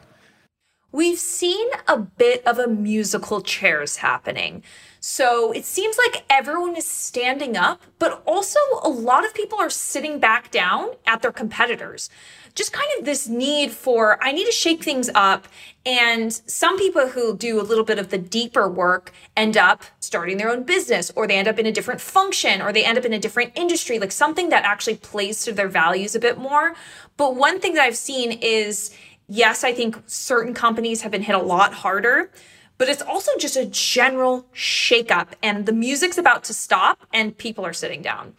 We've 0.91 1.19
seen 1.19 1.67
a 1.87 1.99
bit 1.99 2.45
of 2.47 2.57
a 2.57 2.67
musical 2.67 3.41
chairs 3.41 3.97
happening. 3.97 4.63
So 4.99 5.51
it 5.51 5.65
seems 5.65 5.97
like 5.97 6.25
everyone 6.29 6.75
is 6.75 6.85
standing 6.85 7.55
up, 7.55 7.81
but 7.99 8.21
also 8.25 8.59
a 8.83 8.89
lot 8.89 9.25
of 9.25 9.33
people 9.33 9.59
are 9.59 9.69
sitting 9.69 10.19
back 10.19 10.51
down 10.51 10.89
at 11.07 11.21
their 11.21 11.31
competitors 11.31 12.09
just 12.55 12.73
kind 12.73 12.89
of 12.97 13.05
this 13.05 13.27
need 13.27 13.71
for 13.71 14.21
I 14.21 14.31
need 14.31 14.45
to 14.45 14.51
shake 14.51 14.83
things 14.83 15.09
up. 15.15 15.47
And 15.85 16.33
some 16.33 16.77
people 16.77 17.07
who 17.07 17.35
do 17.37 17.59
a 17.59 17.63
little 17.63 17.85
bit 17.85 17.97
of 17.97 18.09
the 18.09 18.17
deeper 18.17 18.69
work 18.69 19.11
end 19.35 19.55
up 19.55 19.83
starting 19.99 20.37
their 20.37 20.49
own 20.49 20.63
business, 20.63 21.11
or 21.15 21.25
they 21.25 21.37
end 21.37 21.47
up 21.47 21.57
in 21.57 21.65
a 21.65 21.71
different 21.71 22.01
function, 22.01 22.61
or 22.61 22.73
they 22.73 22.83
end 22.83 22.97
up 22.97 23.05
in 23.05 23.13
a 23.13 23.19
different 23.19 23.53
industry, 23.55 23.97
like 23.97 24.11
something 24.11 24.49
that 24.49 24.65
actually 24.65 24.97
plays 24.97 25.43
to 25.45 25.53
their 25.53 25.69
values 25.69 26.15
a 26.15 26.19
bit 26.19 26.37
more. 26.37 26.75
But 27.17 27.35
one 27.35 27.59
thing 27.59 27.75
that 27.75 27.83
I've 27.83 27.97
seen 27.97 28.33
is 28.33 28.91
yes, 29.27 29.63
I 29.63 29.73
think 29.73 29.97
certain 30.07 30.53
companies 30.53 31.01
have 31.03 31.11
been 31.11 31.21
hit 31.21 31.35
a 31.35 31.41
lot 31.41 31.73
harder 31.73 32.31
but 32.79 32.89
it's 32.89 33.03
also 33.03 33.31
just 33.37 33.55
a 33.57 33.65
general 33.65 34.45
shakeup 34.55 35.27
and 35.43 35.67
the 35.67 35.73
music's 35.73 36.17
about 36.17 36.45
to 36.45 36.53
stop 36.53 37.05
and 37.13 37.37
people 37.37 37.65
are 37.65 37.73
sitting 37.73 38.01
down. 38.01 38.33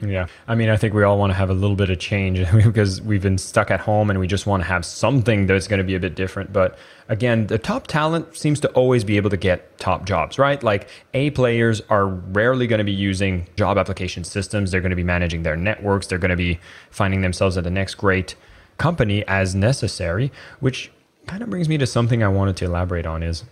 Yeah. 0.00 0.26
I 0.46 0.54
mean, 0.54 0.68
I 0.68 0.76
think 0.76 0.94
we 0.94 1.02
all 1.02 1.18
want 1.18 1.30
to 1.30 1.34
have 1.34 1.50
a 1.50 1.54
little 1.54 1.74
bit 1.74 1.90
of 1.90 1.98
change 1.98 2.38
because 2.64 3.00
we've 3.00 3.22
been 3.22 3.38
stuck 3.38 3.70
at 3.70 3.80
home 3.80 4.10
and 4.10 4.20
we 4.20 4.26
just 4.26 4.46
want 4.46 4.62
to 4.62 4.68
have 4.68 4.84
something 4.84 5.46
that's 5.46 5.66
going 5.66 5.78
to 5.78 5.84
be 5.84 5.94
a 5.94 5.98
bit 5.98 6.14
different. 6.14 6.52
But 6.52 6.78
again, 7.08 7.46
the 7.48 7.58
top 7.58 7.86
talent 7.86 8.36
seems 8.36 8.60
to 8.60 8.68
always 8.72 9.02
be 9.02 9.16
able 9.16 9.30
to 9.30 9.36
get 9.36 9.78
top 9.78 10.04
jobs, 10.04 10.38
right? 10.38 10.62
Like 10.62 10.88
A 11.14 11.30
players 11.30 11.80
are 11.88 12.06
rarely 12.06 12.66
going 12.66 12.78
to 12.78 12.84
be 12.84 12.92
using 12.92 13.48
job 13.56 13.78
application 13.78 14.24
systems. 14.24 14.70
They're 14.70 14.82
going 14.82 14.90
to 14.90 14.96
be 14.96 15.02
managing 15.02 15.42
their 15.42 15.56
networks. 15.56 16.06
They're 16.06 16.18
going 16.18 16.30
to 16.30 16.36
be 16.36 16.60
finding 16.90 17.22
themselves 17.22 17.56
at 17.56 17.64
the 17.64 17.70
next 17.70 17.94
great 17.94 18.36
company 18.76 19.26
as 19.26 19.54
necessary, 19.54 20.30
which 20.60 20.92
kind 21.28 21.42
of 21.42 21.50
brings 21.50 21.68
me 21.68 21.78
to 21.78 21.86
something 21.86 22.22
I 22.22 22.28
wanted 22.28 22.56
to 22.56 22.64
elaborate 22.64 23.06
on 23.06 23.22
is 23.22 23.44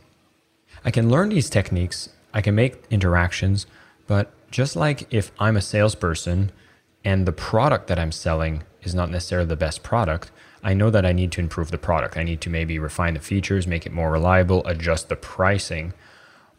I 0.84 0.90
can 0.90 1.10
learn 1.10 1.28
these 1.28 1.50
techniques. 1.50 2.08
I 2.32 2.40
can 2.40 2.54
make 2.54 2.82
interactions, 2.90 3.66
but 4.06 4.32
just 4.50 4.76
like 4.76 5.12
if 5.12 5.30
I'm 5.38 5.56
a 5.56 5.62
salesperson 5.62 6.52
and 7.04 7.26
the 7.26 7.32
product 7.32 7.86
that 7.88 7.98
I'm 7.98 8.12
selling 8.12 8.62
is 8.82 8.94
not 8.94 9.10
necessarily 9.10 9.48
the 9.48 9.56
best 9.56 9.82
product, 9.82 10.30
I 10.62 10.74
know 10.74 10.90
that 10.90 11.06
I 11.06 11.12
need 11.12 11.32
to 11.32 11.40
improve 11.40 11.70
the 11.70 11.78
product. 11.78 12.16
I 12.16 12.24
need 12.24 12.40
to 12.42 12.50
maybe 12.50 12.78
refine 12.78 13.14
the 13.14 13.20
features, 13.20 13.66
make 13.66 13.86
it 13.86 13.92
more 13.92 14.10
reliable, 14.10 14.66
adjust 14.66 15.08
the 15.08 15.16
pricing. 15.16 15.92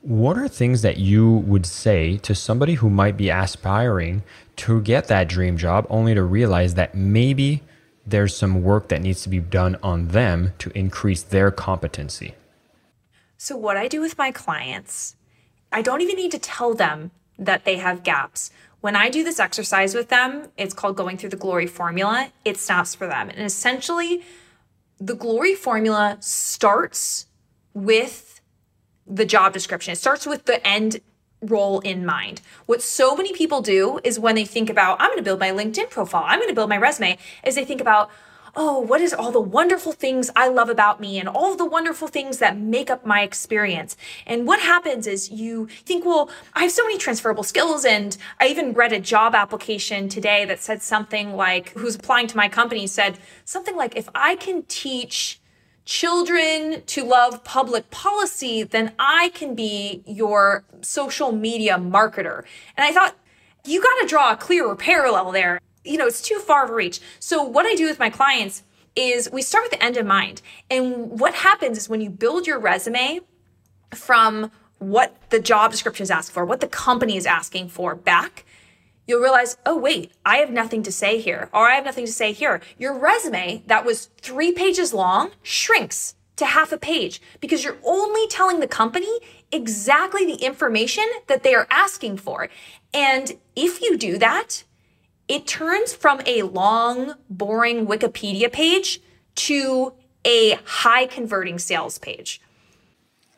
What 0.02 0.38
are 0.38 0.48
things 0.48 0.84
that 0.84 0.98
you 0.98 1.30
would 1.30 1.66
say 1.66 2.18
to 2.18 2.36
somebody 2.36 2.76
who 2.76 2.90
might 2.90 3.18
be 3.18 3.30
aspiring 3.30 4.24
to 4.58 4.82
get 4.82 5.08
that 5.08 5.28
dream 5.28 5.58
job 5.58 5.86
only 5.90 6.14
to 6.14 6.24
realize 6.24 6.76
that 6.76 6.96
maybe 6.96 7.64
there's 8.08 8.36
some 8.36 8.64
work 8.64 8.88
that 8.88 9.02
needs 9.02 9.22
to 9.24 9.30
be 9.30 9.40
done 9.40 9.78
on 9.84 10.08
them 10.08 10.54
to 10.60 10.72
increase 10.76 11.22
their 11.22 11.52
competency? 11.52 12.36
So, 13.38 13.56
what 13.56 13.78
I 13.78 13.88
do 13.88 14.02
with 14.02 14.18
my 14.18 14.32
clients, 14.32 15.16
I 15.72 15.82
don't 15.82 16.02
even 16.02 16.16
need 16.16 16.32
to 16.32 16.40
tell 16.40 16.74
them 16.74 17.12
that 17.38 17.66
they 17.66 17.76
have 17.76 18.04
gaps. 18.04 18.50
When 18.82 18.96
I 18.96 19.10
do 19.10 19.24
this 19.24 19.40
exercise 19.40 19.94
with 19.94 20.10
them, 20.10 20.48
it's 20.58 20.74
called 20.74 20.96
going 20.96 21.18
through 21.18 21.30
the 21.30 21.36
glory 21.36 21.68
formula. 21.68 22.32
It 22.46 22.58
stops 22.58 22.96
for 22.96 23.08
them. 23.08 23.30
And 23.30 23.42
essentially, 23.42 24.24
the 25.00 25.16
glory 25.16 25.54
formula 25.54 26.18
starts 26.20 27.28
with 27.74 28.42
the 29.06 29.26
job 29.26 29.54
description. 29.54 29.92
It 29.92 29.98
starts 29.98 30.26
with 30.26 30.46
the 30.46 30.66
end 30.66 31.02
role 31.42 31.80
in 31.82 32.06
mind. 32.06 32.42
What 32.66 32.82
so 32.82 33.16
many 33.16 33.34
people 33.34 33.62
do 33.62 34.00
is 34.04 34.20
when 34.20 34.36
they 34.36 34.46
think 34.46 34.70
about, 34.70 35.00
I'm 35.00 35.10
going 35.10 35.18
to 35.18 35.24
build 35.24 35.40
my 35.40 35.52
LinkedIn 35.52 35.90
profile, 35.90 36.24
I'm 36.26 36.40
going 36.40 36.50
to 36.50 36.56
build 36.56 36.70
my 36.70 36.78
resume, 36.78 37.18
is 37.44 37.56
they 37.56 37.66
think 37.66 37.82
about, 37.82 38.10
oh, 38.60 38.80
what 38.80 39.02
is 39.02 39.14
all 39.14 39.32
the 39.32 39.40
wonderful 39.40 39.92
things 39.92 40.32
I 40.36 40.48
love 40.48 40.68
about 40.68 41.00
me 41.00 41.20
and 41.20 41.30
all 41.30 41.56
the 41.56 41.66
wonderful 41.66 42.08
things 42.08 42.40
that 42.40 42.58
make 42.58 42.90
up 42.90 43.06
my 43.06 43.22
experience. 43.22 43.96
And 44.26 44.48
what 44.48 44.60
happens 44.60 45.06
is 45.06 45.30
you 45.30 45.68
think, 45.86 46.06
well, 46.06 46.32
I 46.54 46.64
have 46.64 46.72
so 46.72 46.84
many 46.84 46.98
transferable 46.98 47.44
skills. 47.44 47.86
And 47.86 48.18
I 48.40 48.48
even 48.48 48.74
read 48.74 48.94
a 48.94 49.00
job 49.00 49.36
application 49.36 50.10
today 50.10 50.44
that 50.46 50.60
said 50.60 50.82
something 50.82 51.34
like, 51.34 51.70
who's 51.74 51.96
applying 51.96 52.26
to 52.28 52.38
my 52.38 52.50
company 52.50 52.88
said 52.88 53.20
something 53.46 53.76
like, 53.76 53.96
if 53.96 54.10
I 54.16 54.36
can 54.36 54.64
teach 54.64 55.40
children 55.88 56.84
to 56.86 57.04
love 57.04 57.44
public 57.44 57.90
policy, 57.90 58.62
then 58.62 58.94
I 59.00 59.32
can 59.34 59.56
be 59.56 60.04
your 60.06 60.64
social 60.82 61.32
media 61.32 61.78
marketer. 61.78 62.44
And 62.76 62.86
I 62.86 62.92
thought, 62.92 63.16
you 63.66 63.82
got 63.82 64.02
to 64.02 64.08
draw 64.08 64.32
a 64.32 64.38
clearer 64.38 64.76
parallel 64.76 65.32
there 65.32 65.60
you 65.88 65.98
know, 65.98 66.06
it's 66.06 66.22
too 66.22 66.40
far 66.40 66.66
of 66.66 66.70
a 66.70 66.74
reach. 66.74 67.00
So 67.20 67.42
what 67.42 67.66
I 67.66 67.74
do 67.76 67.86
with 67.86 68.00
my 68.00 68.10
clients 68.10 68.64
is 68.96 69.30
we 69.32 69.42
start 69.42 69.64
with 69.64 69.72
the 69.72 69.84
end 69.84 69.98
in 69.98 70.08
mind. 70.08 70.42
And 70.70 71.20
what 71.20 71.34
happens 71.34 71.78
is 71.78 71.90
when 71.90 72.02
you 72.02 72.10
build 72.10 72.46
your 72.46 72.60
resume 72.60 73.22
from 73.94 74.52
what 74.80 75.16
the 75.30 75.40
job 75.40 75.72
description 75.72 76.04
is 76.04 76.12
asking 76.12 76.34
for, 76.34 76.46
what 76.46 76.60
the 76.60 76.68
company 76.68 77.16
is 77.16 77.26
asking 77.26 77.70
for 77.70 77.96
back, 77.96 78.44
you'll 79.08 79.22
realize, 79.22 79.58
oh, 79.66 79.78
wait, 79.78 80.12
I 80.26 80.38
have 80.38 80.52
nothing 80.52 80.84
to 80.84 80.92
say 80.92 81.20
here, 81.20 81.50
or 81.54 81.68
I 81.68 81.76
have 81.76 81.86
nothing 81.86 82.06
to 82.06 82.12
say 82.12 82.34
here. 82.34 82.62
Your 82.78 82.98
resume 82.98 83.64
that 83.66 83.86
was 83.86 84.10
three 84.22 84.52
pages 84.52 84.94
long 84.94 85.32
shrinks 85.42 86.16
to 86.36 86.46
half 86.46 86.72
a 86.72 86.78
page 86.78 87.22
because 87.40 87.64
you're 87.64 87.78
only 87.84 88.28
telling 88.28 88.60
the 88.60 88.68
company 88.68 89.20
exactly 89.52 90.26
the 90.26 90.46
information 90.46 91.06
that 91.28 91.44
they 91.44 91.56
are 91.56 91.68
asking 91.72 92.18
for. 92.18 92.50
And 92.94 93.38
if 93.56 93.82
you 93.82 93.98
do 93.98 94.18
that, 94.20 94.64
it 95.28 95.48
turns 95.48 95.94
from 95.94 96.22
a 96.26 96.44
long, 96.44 97.16
boring 97.30 97.88
Wikipedia 97.88 98.52
page 98.52 99.02
to 99.36 99.94
a 100.24 100.58
high 100.66 101.06
converting 101.06 101.60
sales 101.60 101.98
page. 101.98 102.42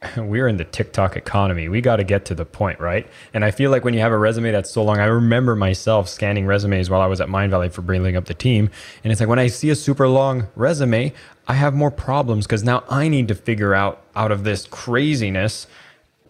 we're 0.18 0.48
in 0.48 0.58
the 0.58 0.66
TikTok 0.66 1.16
economy. 1.16 1.68
We 1.68 1.82
got 1.82 1.98
to 1.98 2.04
get 2.04 2.26
to 2.26 2.36
the 2.36 2.46
point, 2.46 2.80
right? 2.80 3.08
And 3.34 3.44
I 3.44 3.52
feel 3.52 3.72
like 3.72 3.84
when 3.84 3.94
you 3.94 4.00
have 4.00 4.12
a 4.12 4.18
resume 4.18 4.52
that's 4.52 4.72
so 4.72 4.84
long, 4.84 5.00
I 5.00 5.06
remember 5.06 5.56
myself 5.56 6.08
scanning 6.08 6.46
resumes 6.46 6.90
while 6.90 7.02
I 7.02 7.08
was 7.08 7.20
at 7.20 7.28
Mindvalley 7.28 7.72
for 7.72 7.82
bringing 7.82 8.16
up 8.16 8.26
the 8.26 8.34
team. 8.34 8.70
And 9.04 9.12
it's 9.12 9.20
like 9.20 9.30
when 9.30 9.40
I 9.40 9.48
see 9.48 9.70
a 9.70 9.76
super 9.76 10.08
long 10.08 10.48
resume, 10.56 11.14
I 11.48 11.54
have 11.54 11.74
more 11.74 11.92
problems 11.92 12.46
because 12.46 12.64
now 12.64 12.84
I 12.90 13.08
need 13.08 13.28
to 13.28 13.36
figure 13.36 13.74
out 13.74 14.04
out 14.16 14.32
of 14.32 14.44
this 14.44 14.68
craziness 14.68 15.68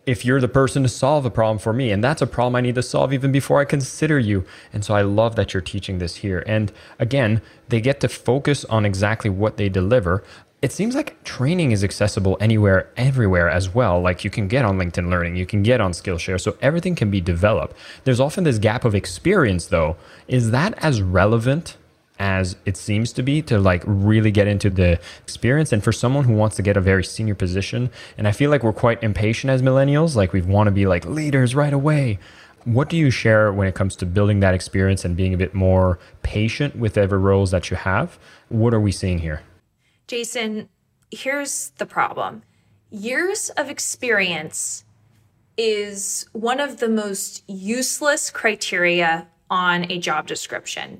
if 0.05 0.25
you're 0.25 0.41
the 0.41 0.47
person 0.47 0.82
to 0.82 0.89
solve 0.89 1.23
a 1.25 1.29
problem 1.29 1.60
for 1.60 1.71
me. 1.71 1.91
And 1.91 2.03
that's 2.03 2.21
a 2.21 2.27
problem 2.27 2.55
I 2.55 2.62
need 2.62 2.75
to 2.75 2.82
solve 2.82 3.13
even 3.13 3.32
before 3.32 3.60
I 3.60 3.65
consider 3.65 4.17
you. 4.17 4.43
And 4.73 4.84
so 4.84 4.95
I 4.95 5.03
love 5.03 5.36
that 5.36 5.53
you're 5.53 5.62
teaching 5.62 5.99
this 5.99 6.17
here. 6.17 6.43
And 6.47 6.71
again, 6.97 7.43
they 7.67 7.79
get 7.79 7.99
to 7.99 8.10
focus 8.10 8.65
on 8.65 8.86
exactly 8.86 9.29
what 9.29 9.58
they 9.58 9.69
deliver 9.69 10.23
it 10.62 10.74
seems 10.74 10.93
like 10.93 11.24
training 11.24 11.72
is 11.72 11.84
accessible 11.84 12.38
anywhere, 12.41 12.89
everywhere 12.98 13.50
as 13.50 13.74
well. 13.74 14.02
Like 14.02 14.26
you 14.26 14.30
can 14.30 14.48
get 14.50 14.65
on 14.65 14.78
LinkedIn 14.78 15.10
Learning, 15.10 15.36
you 15.36 15.45
can 15.45 15.63
get 15.63 15.80
on 15.80 15.91
Skillshare, 15.91 16.39
so 16.39 16.58
everything 16.62 16.95
can 16.95 17.10
be 17.10 17.22
developed. 17.22 17.76
There's 18.04 18.19
often 18.19 18.43
this 18.43 18.58
gap 18.58 18.84
of 18.84 18.93
experience, 18.93 19.67
though. 19.67 19.95
Is 20.28 20.52
that 20.52 20.74
as 20.84 21.02
relevant 21.02 21.78
as 22.19 22.58
it 22.65 22.76
seems 22.76 23.13
to 23.13 23.24
be 23.24 23.41
to 23.43 23.58
like 23.58 23.84
really 23.86 24.32
get 24.32 24.48
into 24.48 24.69
the 24.69 25.00
experience? 25.24 25.72
And 25.72 25.82
for 25.82 25.93
someone 25.93 26.26
who 26.26 26.34
wants 26.34 26.58
to 26.58 26.62
get 26.62 26.76
a 26.76 26.82
very 26.82 27.06
senior 27.06 27.36
position, 27.36 27.89
and 28.17 28.28
I 28.28 28.34
feel 28.34 28.50
like 28.50 28.62
we're 28.62 28.74
quite 28.74 29.02
impatient 29.02 29.52
as 29.52 29.62
millennials, 29.62 30.17
like 30.17 30.34
we 30.34 30.41
want 30.41 30.67
to 30.67 30.72
be 30.72 30.86
like 30.86 31.06
leaders 31.06 31.56
right 31.56 31.74
away. 31.74 32.19
What 32.65 32.89
do 32.89 32.98
you 32.98 33.10
share 33.10 33.54
when 33.54 33.69
it 33.69 33.76
comes 33.76 33.95
to 33.95 34.06
building 34.06 34.41
that 34.41 34.54
experience 34.54 35.06
and 35.06 35.15
being 35.15 35.34
a 35.34 35.38
bit 35.38 35.54
more 35.54 36.00
patient 36.22 36.76
with 36.76 36.98
every 36.98 37.17
roles 37.17 37.52
that 37.52 37.72
you 37.72 37.78
have? 37.78 38.19
What 38.50 38.74
are 38.74 38.82
we 38.82 38.91
seeing 38.91 39.19
here? 39.19 39.41
Jason, 40.10 40.69
here's 41.12 41.69
the 41.78 41.86
problem 41.86 42.41
years 42.89 43.52
of 43.52 43.69
experience 43.69 44.84
is 45.56 46.26
one 46.32 46.60
of 46.60 46.80
the 46.80 46.89
most 46.89 47.43
useless 47.48 48.32
criteria 48.32 49.28
on 49.52 49.86
a 49.91 50.00
job 50.00 50.26
description. 50.26 51.00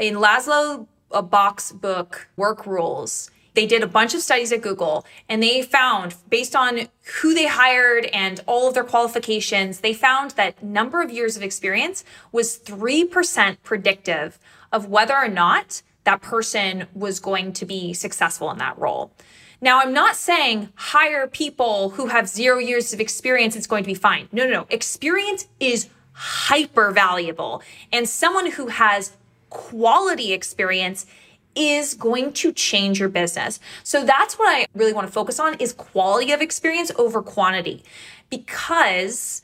In 0.00 0.16
Laszlo 0.16 0.88
Bock's 1.30 1.70
book, 1.70 2.26
Work 2.36 2.66
Rules, 2.66 3.30
they 3.54 3.64
did 3.64 3.84
a 3.84 3.86
bunch 3.86 4.12
of 4.12 4.22
studies 4.22 4.50
at 4.50 4.60
Google 4.60 5.06
and 5.28 5.40
they 5.40 5.62
found, 5.62 6.16
based 6.28 6.56
on 6.56 6.88
who 7.20 7.34
they 7.34 7.46
hired 7.46 8.06
and 8.06 8.40
all 8.48 8.66
of 8.66 8.74
their 8.74 8.82
qualifications, 8.82 9.80
they 9.80 9.94
found 9.94 10.32
that 10.32 10.64
number 10.64 11.00
of 11.00 11.12
years 11.12 11.36
of 11.36 11.44
experience 11.44 12.02
was 12.32 12.58
3% 12.58 13.58
predictive 13.62 14.40
of 14.72 14.88
whether 14.88 15.14
or 15.14 15.28
not 15.28 15.82
that 16.04 16.22
person 16.22 16.86
was 16.94 17.20
going 17.20 17.52
to 17.54 17.64
be 17.64 17.92
successful 17.92 18.50
in 18.50 18.58
that 18.58 18.78
role. 18.78 19.12
Now, 19.60 19.78
I'm 19.78 19.92
not 19.92 20.16
saying 20.16 20.70
hire 20.74 21.28
people 21.28 21.90
who 21.90 22.08
have 22.08 22.28
zero 22.28 22.58
years 22.58 22.92
of 22.92 23.00
experience, 23.00 23.54
it's 23.54 23.68
going 23.68 23.84
to 23.84 23.88
be 23.88 23.94
fine. 23.94 24.28
No, 24.32 24.44
no, 24.44 24.50
no. 24.50 24.66
Experience 24.70 25.46
is 25.60 25.88
hyper 26.12 26.90
valuable. 26.90 27.62
And 27.92 28.08
someone 28.08 28.50
who 28.50 28.66
has 28.66 29.16
quality 29.50 30.32
experience 30.32 31.06
is 31.54 31.94
going 31.94 32.32
to 32.32 32.52
change 32.52 32.98
your 32.98 33.08
business. 33.08 33.60
So 33.84 34.04
that's 34.04 34.38
what 34.38 34.48
I 34.48 34.66
really 34.74 34.92
want 34.92 35.06
to 35.06 35.12
focus 35.12 35.38
on 35.38 35.54
is 35.54 35.72
quality 35.72 36.32
of 36.32 36.40
experience 36.40 36.90
over 36.96 37.22
quantity 37.22 37.84
because 38.30 39.42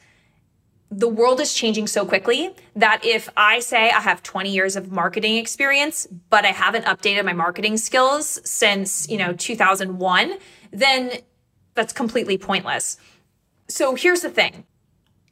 the 0.90 1.08
world 1.08 1.40
is 1.40 1.52
changing 1.52 1.86
so 1.86 2.06
quickly 2.06 2.54
that 2.74 3.04
if 3.04 3.28
I 3.36 3.60
say 3.60 3.90
I 3.90 4.00
have 4.00 4.22
20 4.22 4.50
years 4.50 4.74
of 4.74 4.90
marketing 4.90 5.36
experience, 5.36 6.06
but 6.30 6.44
I 6.44 6.48
haven't 6.48 6.86
updated 6.86 7.24
my 7.24 7.34
marketing 7.34 7.76
skills 7.76 8.40
since, 8.48 9.08
you 9.08 9.18
know, 9.18 9.34
2001, 9.34 10.38
then 10.72 11.12
that's 11.74 11.92
completely 11.92 12.38
pointless. 12.38 12.96
So 13.68 13.94
here's 13.94 14.22
the 14.22 14.30
thing. 14.30 14.64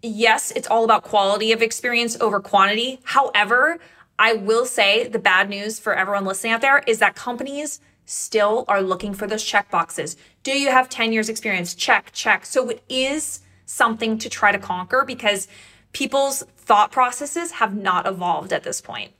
Yes, 0.02 0.50
it's 0.50 0.68
all 0.68 0.84
about 0.84 1.02
quality 1.02 1.52
of 1.52 1.62
experience 1.62 2.20
over 2.20 2.38
quantity. 2.38 3.00
However, 3.04 3.78
I 4.18 4.34
will 4.34 4.66
say 4.66 5.08
the 5.08 5.18
bad 5.18 5.48
news 5.48 5.78
for 5.78 5.94
everyone 5.94 6.26
listening 6.26 6.52
out 6.52 6.60
there 6.60 6.82
is 6.86 6.98
that 6.98 7.14
companies 7.14 7.80
still 8.04 8.64
are 8.68 8.82
looking 8.82 9.14
for 9.14 9.26
those 9.26 9.42
check 9.42 9.70
boxes. 9.70 10.16
Do 10.42 10.52
you 10.52 10.70
have 10.70 10.88
10 10.88 11.12
years 11.12 11.28
experience? 11.28 11.74
Check, 11.74 12.10
check. 12.12 12.46
So 12.46 12.68
it 12.68 12.82
is 12.88 13.40
something 13.66 14.16
to 14.18 14.30
try 14.30 14.52
to 14.52 14.58
conquer 14.58 15.04
because 15.06 15.48
people's 15.92 16.42
thought 16.56 16.90
processes 16.90 17.52
have 17.52 17.76
not 17.76 18.06
evolved 18.06 18.52
at 18.52 18.62
this 18.62 18.80
point. 18.80 19.12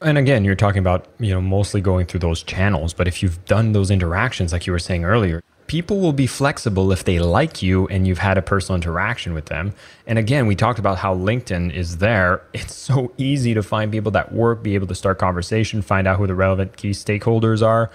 And 0.00 0.18
again, 0.18 0.44
you're 0.44 0.54
talking 0.54 0.80
about, 0.80 1.06
you 1.20 1.32
know, 1.32 1.40
mostly 1.40 1.80
going 1.80 2.06
through 2.06 2.20
those 2.20 2.42
channels, 2.42 2.92
but 2.92 3.06
if 3.06 3.22
you've 3.22 3.44
done 3.44 3.72
those 3.72 3.90
interactions 3.90 4.52
like 4.52 4.66
you 4.66 4.72
were 4.72 4.78
saying 4.78 5.04
earlier, 5.04 5.42
people 5.68 6.00
will 6.00 6.12
be 6.12 6.26
flexible 6.26 6.92
if 6.92 7.04
they 7.04 7.18
like 7.18 7.62
you 7.62 7.86
and 7.88 8.06
you've 8.06 8.18
had 8.18 8.36
a 8.36 8.42
personal 8.42 8.76
interaction 8.76 9.32
with 9.32 9.46
them. 9.46 9.72
And 10.06 10.18
again, 10.18 10.46
we 10.46 10.56
talked 10.56 10.78
about 10.78 10.98
how 10.98 11.14
LinkedIn 11.14 11.72
is 11.72 11.98
there. 11.98 12.42
It's 12.52 12.74
so 12.74 13.12
easy 13.16 13.54
to 13.54 13.62
find 13.62 13.90
people 13.90 14.10
that 14.12 14.32
work, 14.32 14.62
be 14.62 14.74
able 14.74 14.88
to 14.88 14.94
start 14.94 15.18
conversation, 15.18 15.80
find 15.80 16.06
out 16.06 16.18
who 16.18 16.26
the 16.26 16.34
relevant 16.34 16.76
key 16.76 16.90
stakeholders 16.90 17.66
are. 17.66 17.90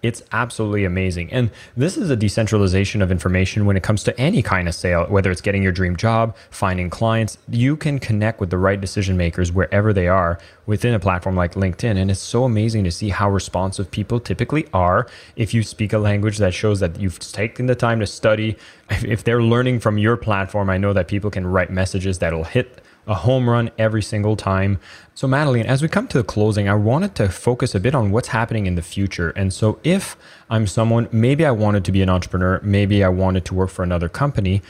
It's 0.00 0.22
absolutely 0.30 0.84
amazing. 0.84 1.32
And 1.32 1.50
this 1.76 1.96
is 1.96 2.08
a 2.08 2.14
decentralization 2.14 3.02
of 3.02 3.10
information 3.10 3.66
when 3.66 3.76
it 3.76 3.82
comes 3.82 4.04
to 4.04 4.20
any 4.20 4.42
kind 4.42 4.68
of 4.68 4.74
sale, 4.74 5.06
whether 5.06 5.30
it's 5.30 5.40
getting 5.40 5.60
your 5.62 5.72
dream 5.72 5.96
job, 5.96 6.36
finding 6.50 6.88
clients. 6.88 7.36
You 7.48 7.76
can 7.76 7.98
connect 7.98 8.38
with 8.38 8.50
the 8.50 8.58
right 8.58 8.80
decision 8.80 9.16
makers 9.16 9.50
wherever 9.50 9.92
they 9.92 10.06
are 10.06 10.38
within 10.66 10.94
a 10.94 11.00
platform 11.00 11.34
like 11.34 11.54
LinkedIn. 11.54 11.96
And 11.96 12.12
it's 12.12 12.20
so 12.20 12.44
amazing 12.44 12.84
to 12.84 12.92
see 12.92 13.08
how 13.08 13.28
responsive 13.28 13.90
people 13.90 14.20
typically 14.20 14.68
are 14.72 15.08
if 15.34 15.52
you 15.52 15.64
speak 15.64 15.92
a 15.92 15.98
language 15.98 16.38
that 16.38 16.54
shows 16.54 16.78
that 16.78 17.00
you've 17.00 17.18
taken 17.18 17.66
the 17.66 17.74
time 17.74 17.98
to 17.98 18.06
study. 18.06 18.56
If 18.90 19.24
they're 19.24 19.42
learning 19.42 19.80
from 19.80 19.98
your 19.98 20.16
platform, 20.16 20.70
I 20.70 20.78
know 20.78 20.92
that 20.92 21.08
people 21.08 21.30
can 21.30 21.44
write 21.44 21.70
messages 21.70 22.20
that'll 22.20 22.44
hit 22.44 22.80
a 23.08 23.14
home 23.14 23.48
run 23.48 23.70
every 23.78 24.02
single 24.02 24.36
time. 24.36 24.78
So, 25.14 25.26
Madeline, 25.26 25.66
as 25.66 25.82
we 25.82 25.88
come 25.88 26.06
to 26.08 26.18
the 26.18 26.24
closing, 26.24 26.68
I 26.68 26.74
wanted 26.74 27.14
to 27.16 27.28
focus 27.28 27.74
a 27.74 27.80
bit 27.80 27.94
on 27.94 28.12
what's 28.12 28.28
happening 28.28 28.66
in 28.66 28.74
the 28.76 28.82
future. 28.82 29.30
And 29.30 29.52
so, 29.52 29.80
if 29.82 30.16
I'm 30.48 30.66
someone, 30.66 31.08
maybe 31.10 31.44
I 31.44 31.50
wanted 31.50 31.84
to 31.86 31.92
be 31.92 32.02
an 32.02 32.08
entrepreneur, 32.08 32.60
maybe 32.62 33.02
I 33.02 33.08
wanted 33.08 33.44
to 33.46 33.54
work 33.54 33.70
for 33.70 33.82
another 33.82 34.08
company, 34.08 34.62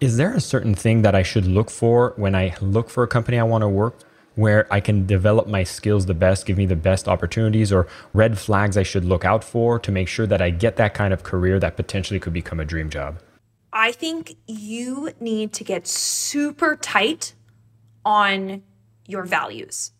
is 0.00 0.16
there 0.16 0.32
a 0.32 0.40
certain 0.40 0.74
thing 0.74 1.02
that 1.02 1.14
I 1.16 1.24
should 1.24 1.46
look 1.46 1.70
for 1.70 2.12
when 2.16 2.34
I 2.34 2.54
look 2.60 2.88
for 2.88 3.02
a 3.02 3.08
company 3.08 3.38
I 3.38 3.42
want 3.42 3.62
to 3.62 3.68
work? 3.68 3.96
Where 4.36 4.72
I 4.72 4.78
can 4.78 5.04
develop 5.04 5.48
my 5.48 5.64
skills 5.64 6.06
the 6.06 6.14
best, 6.14 6.46
give 6.46 6.56
me 6.56 6.66
the 6.66 6.76
best 6.76 7.08
opportunities, 7.08 7.72
or 7.72 7.88
red 8.14 8.38
flags 8.38 8.76
I 8.76 8.84
should 8.84 9.04
look 9.04 9.24
out 9.24 9.42
for 9.42 9.80
to 9.80 9.90
make 9.90 10.06
sure 10.06 10.28
that 10.28 10.40
I 10.40 10.50
get 10.50 10.76
that 10.76 10.94
kind 10.94 11.12
of 11.12 11.24
career 11.24 11.58
that 11.58 11.74
potentially 11.74 12.20
could 12.20 12.32
become 12.32 12.60
a 12.60 12.64
dream 12.64 12.88
job? 12.88 13.18
I 13.72 13.90
think 13.90 14.36
you 14.46 15.10
need 15.18 15.52
to 15.54 15.64
get 15.64 15.88
super 15.88 16.76
tight 16.76 17.34
on 18.04 18.62
your 19.06 19.24
values. 19.24 19.92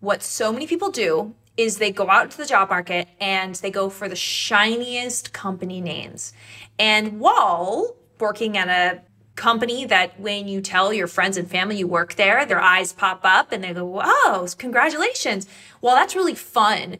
What 0.00 0.22
so 0.22 0.52
many 0.52 0.66
people 0.66 0.90
do 0.90 1.34
is 1.56 1.76
they 1.76 1.92
go 1.92 2.08
out 2.08 2.24
into 2.24 2.38
the 2.38 2.46
job 2.46 2.70
market 2.70 3.08
and 3.20 3.54
they 3.56 3.70
go 3.70 3.90
for 3.90 4.08
the 4.08 4.16
shiniest 4.16 5.32
company 5.32 5.80
names. 5.80 6.32
And 6.78 7.20
while 7.20 7.96
working 8.18 8.56
at 8.56 8.68
a 8.68 9.02
company 9.34 9.84
that 9.86 10.18
when 10.18 10.48
you 10.48 10.60
tell 10.60 10.92
your 10.92 11.06
friends 11.06 11.36
and 11.36 11.50
family 11.50 11.78
you 11.78 11.86
work 11.86 12.14
there, 12.14 12.44
their 12.44 12.60
eyes 12.60 12.92
pop 12.92 13.20
up 13.24 13.52
and 13.52 13.64
they 13.64 13.72
go, 13.72 13.84
"Wow, 13.84 14.46
congratulations." 14.58 15.46
Well, 15.80 15.94
that's 15.94 16.16
really 16.16 16.34
fun 16.34 16.98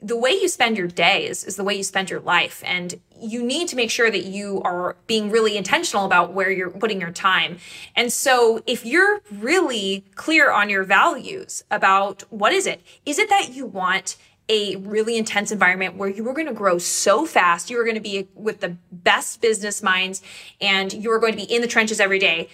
the 0.00 0.16
way 0.16 0.30
you 0.30 0.48
spend 0.48 0.76
your 0.76 0.86
days 0.86 1.44
is 1.44 1.56
the 1.56 1.64
way 1.64 1.74
you 1.74 1.82
spend 1.82 2.10
your 2.10 2.20
life. 2.20 2.62
And 2.64 3.00
you 3.20 3.42
need 3.42 3.68
to 3.68 3.76
make 3.76 3.90
sure 3.90 4.10
that 4.10 4.24
you 4.24 4.60
are 4.62 4.96
being 5.06 5.30
really 5.30 5.56
intentional 5.56 6.04
about 6.04 6.32
where 6.32 6.50
you're 6.50 6.70
putting 6.70 7.00
your 7.00 7.10
time. 7.10 7.58
And 7.96 8.12
so 8.12 8.62
if 8.66 8.84
you're 8.84 9.20
really 9.30 10.04
clear 10.14 10.50
on 10.50 10.70
your 10.70 10.84
values 10.84 11.64
about 11.70 12.22
what 12.30 12.52
is 12.52 12.66
it? 12.66 12.82
Is 13.04 13.18
it 13.18 13.28
that 13.28 13.52
you 13.52 13.66
want 13.66 14.16
a 14.48 14.76
really 14.76 15.18
intense 15.18 15.52
environment 15.52 15.96
where 15.96 16.08
you 16.08 16.26
are 16.28 16.32
going 16.32 16.46
to 16.46 16.54
grow 16.54 16.78
so 16.78 17.26
fast, 17.26 17.68
you 17.68 17.78
are 17.78 17.84
going 17.84 17.96
to 17.96 18.00
be 18.00 18.28
with 18.34 18.60
the 18.60 18.76
best 18.90 19.42
business 19.42 19.82
minds, 19.82 20.22
and 20.60 20.92
you 20.92 21.12
are 21.12 21.18
going 21.18 21.32
to 21.32 21.36
be 21.36 21.54
in 21.54 21.60
the 21.60 21.68
trenches 21.68 22.00
every 22.00 22.18
day? 22.18 22.48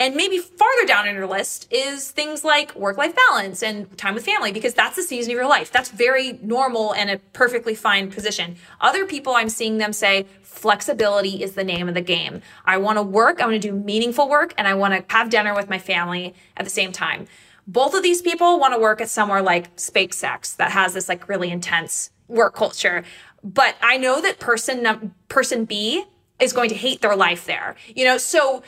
And 0.00 0.16
maybe 0.16 0.38
farther 0.38 0.84
down 0.86 1.06
in 1.06 1.14
your 1.14 1.28
list 1.28 1.68
is 1.70 2.10
things 2.10 2.44
like 2.44 2.74
work 2.74 2.96
life 2.96 3.14
balance 3.28 3.62
and 3.62 3.96
time 3.96 4.14
with 4.14 4.24
family, 4.24 4.50
because 4.50 4.74
that's 4.74 4.96
the 4.96 5.02
season 5.02 5.30
of 5.30 5.36
your 5.36 5.46
life. 5.46 5.70
That's 5.70 5.90
very 5.90 6.40
normal 6.42 6.92
and 6.92 7.08
a 7.08 7.18
perfectly 7.32 7.76
fine 7.76 8.10
position. 8.10 8.56
Other 8.80 9.06
people, 9.06 9.34
I'm 9.34 9.48
seeing 9.48 9.78
them 9.78 9.92
say 9.92 10.26
flexibility 10.42 11.42
is 11.42 11.52
the 11.52 11.62
name 11.62 11.88
of 11.88 11.94
the 11.94 12.00
game. 12.00 12.42
I 12.64 12.78
want 12.78 12.98
to 12.98 13.02
work, 13.02 13.40
I 13.40 13.46
want 13.46 13.62
to 13.62 13.68
do 13.68 13.74
meaningful 13.74 14.28
work, 14.28 14.54
and 14.58 14.66
I 14.66 14.74
want 14.74 14.92
to 14.94 15.14
have 15.14 15.30
dinner 15.30 15.54
with 15.54 15.70
my 15.70 15.78
family 15.78 16.34
at 16.56 16.64
the 16.64 16.70
same 16.70 16.90
time. 16.90 17.28
both 17.66 17.94
of 17.94 18.02
these 18.02 18.22
people 18.22 18.58
want 18.58 18.74
to 18.74 18.80
work 18.80 19.00
at 19.00 19.08
somewhere 19.08 19.42
like 19.42 19.74
SpaceX 19.76 20.56
that 20.56 20.72
has 20.72 20.94
this 20.94 21.08
like 21.08 21.28
really 21.28 21.50
intense 21.50 22.10
work 22.28 22.54
culture. 22.54 23.04
But 23.44 23.76
I 23.80 23.96
know 23.98 24.20
that 24.20 24.38
person 24.38 25.14
person 25.28 25.64
B 25.64 26.04
is 26.40 26.52
going 26.52 26.68
to 26.70 26.74
hate 26.74 27.00
their 27.02 27.14
life 27.14 27.44
there. 27.44 27.76
You 27.94 28.04
know, 28.04 28.18
so 28.18 28.62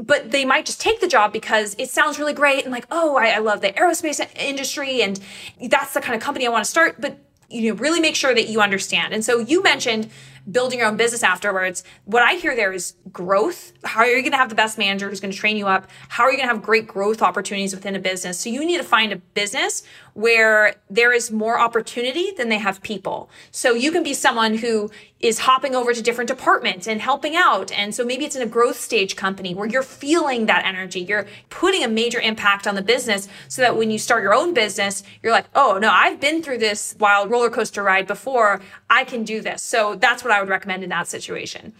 but 0.00 0.30
they 0.30 0.44
might 0.44 0.66
just 0.66 0.80
take 0.80 1.00
the 1.00 1.08
job 1.08 1.32
because 1.32 1.76
it 1.78 1.90
sounds 1.90 2.18
really 2.18 2.32
great 2.32 2.64
and 2.64 2.72
like, 2.72 2.86
oh, 2.90 3.16
I, 3.16 3.28
I 3.28 3.38
love 3.38 3.60
the 3.60 3.72
aerospace 3.72 4.20
industry 4.36 5.02
and 5.02 5.20
that's 5.68 5.94
the 5.94 6.00
kind 6.00 6.14
of 6.14 6.22
company 6.22 6.46
I 6.46 6.50
want 6.50 6.64
to 6.64 6.70
start. 6.70 7.00
But 7.00 7.18
you 7.50 7.74
know, 7.74 7.80
really 7.80 8.00
make 8.00 8.14
sure 8.14 8.32
that 8.32 8.48
you 8.48 8.60
understand. 8.60 9.12
And 9.12 9.24
so 9.24 9.40
you 9.40 9.62
mentioned 9.62 10.08
building 10.50 10.78
your 10.78 10.88
own 10.88 10.96
business 10.96 11.22
afterwards. 11.22 11.84
What 12.04 12.22
I 12.22 12.34
hear 12.34 12.54
there 12.54 12.72
is 12.72 12.94
growth. 13.12 13.72
How 13.84 14.00
are 14.00 14.06
you 14.06 14.22
going 14.22 14.32
to 14.32 14.38
have 14.38 14.48
the 14.48 14.54
best 14.54 14.78
manager 14.78 15.08
who's 15.08 15.20
going 15.20 15.32
to 15.32 15.36
train 15.36 15.56
you 15.56 15.66
up? 15.66 15.88
How 16.08 16.24
are 16.24 16.30
you 16.30 16.36
going 16.36 16.48
to 16.48 16.54
have 16.54 16.62
great 16.62 16.86
growth 16.86 17.22
opportunities 17.22 17.74
within 17.74 17.96
a 17.96 17.98
business? 17.98 18.38
So 18.38 18.50
you 18.50 18.64
need 18.64 18.78
to 18.78 18.84
find 18.84 19.12
a 19.12 19.16
business 19.16 19.82
where 20.14 20.74
there 20.88 21.12
is 21.12 21.30
more 21.30 21.58
opportunity 21.58 22.30
than 22.36 22.48
they 22.48 22.58
have 22.58 22.82
people. 22.82 23.30
So 23.50 23.74
you 23.74 23.92
can 23.92 24.02
be 24.02 24.14
someone 24.14 24.56
who 24.56 24.90
is 25.20 25.40
hopping 25.40 25.74
over 25.74 25.92
to 25.92 26.02
different 26.02 26.28
departments 26.28 26.86
and 26.86 27.00
helping 27.00 27.36
out. 27.36 27.70
And 27.72 27.94
so 27.94 28.04
maybe 28.04 28.24
it's 28.24 28.36
in 28.36 28.42
a 28.42 28.46
growth 28.46 28.78
stage 28.80 29.16
company 29.16 29.54
where 29.54 29.68
you're 29.68 29.82
feeling 29.82 30.46
that 30.46 30.64
energy. 30.64 31.00
You're 31.00 31.26
putting 31.50 31.84
a 31.84 31.88
major 31.88 32.20
impact 32.20 32.66
on 32.66 32.74
the 32.74 32.82
business 32.82 33.28
so 33.48 33.62
that 33.62 33.76
when 33.76 33.90
you 33.90 33.98
start 33.98 34.22
your 34.22 34.34
own 34.34 34.54
business, 34.54 35.02
you're 35.22 35.32
like, 35.32 35.46
oh, 35.54 35.78
no, 35.80 35.90
I've 35.90 36.20
been 36.20 36.42
through 36.42 36.58
this 36.58 36.96
wild 36.98 37.30
roller 37.30 37.50
coaster 37.50 37.82
ride 37.82 38.06
before. 38.06 38.60
I 38.88 39.04
can 39.04 39.24
do 39.24 39.40
this. 39.40 39.62
So 39.62 39.94
that's 39.96 40.24
what 40.24 40.32
I 40.32 40.40
would 40.40 40.48
recommend 40.48 40.82
in 40.82 40.90
that 40.90 41.06
situation. 41.06 41.74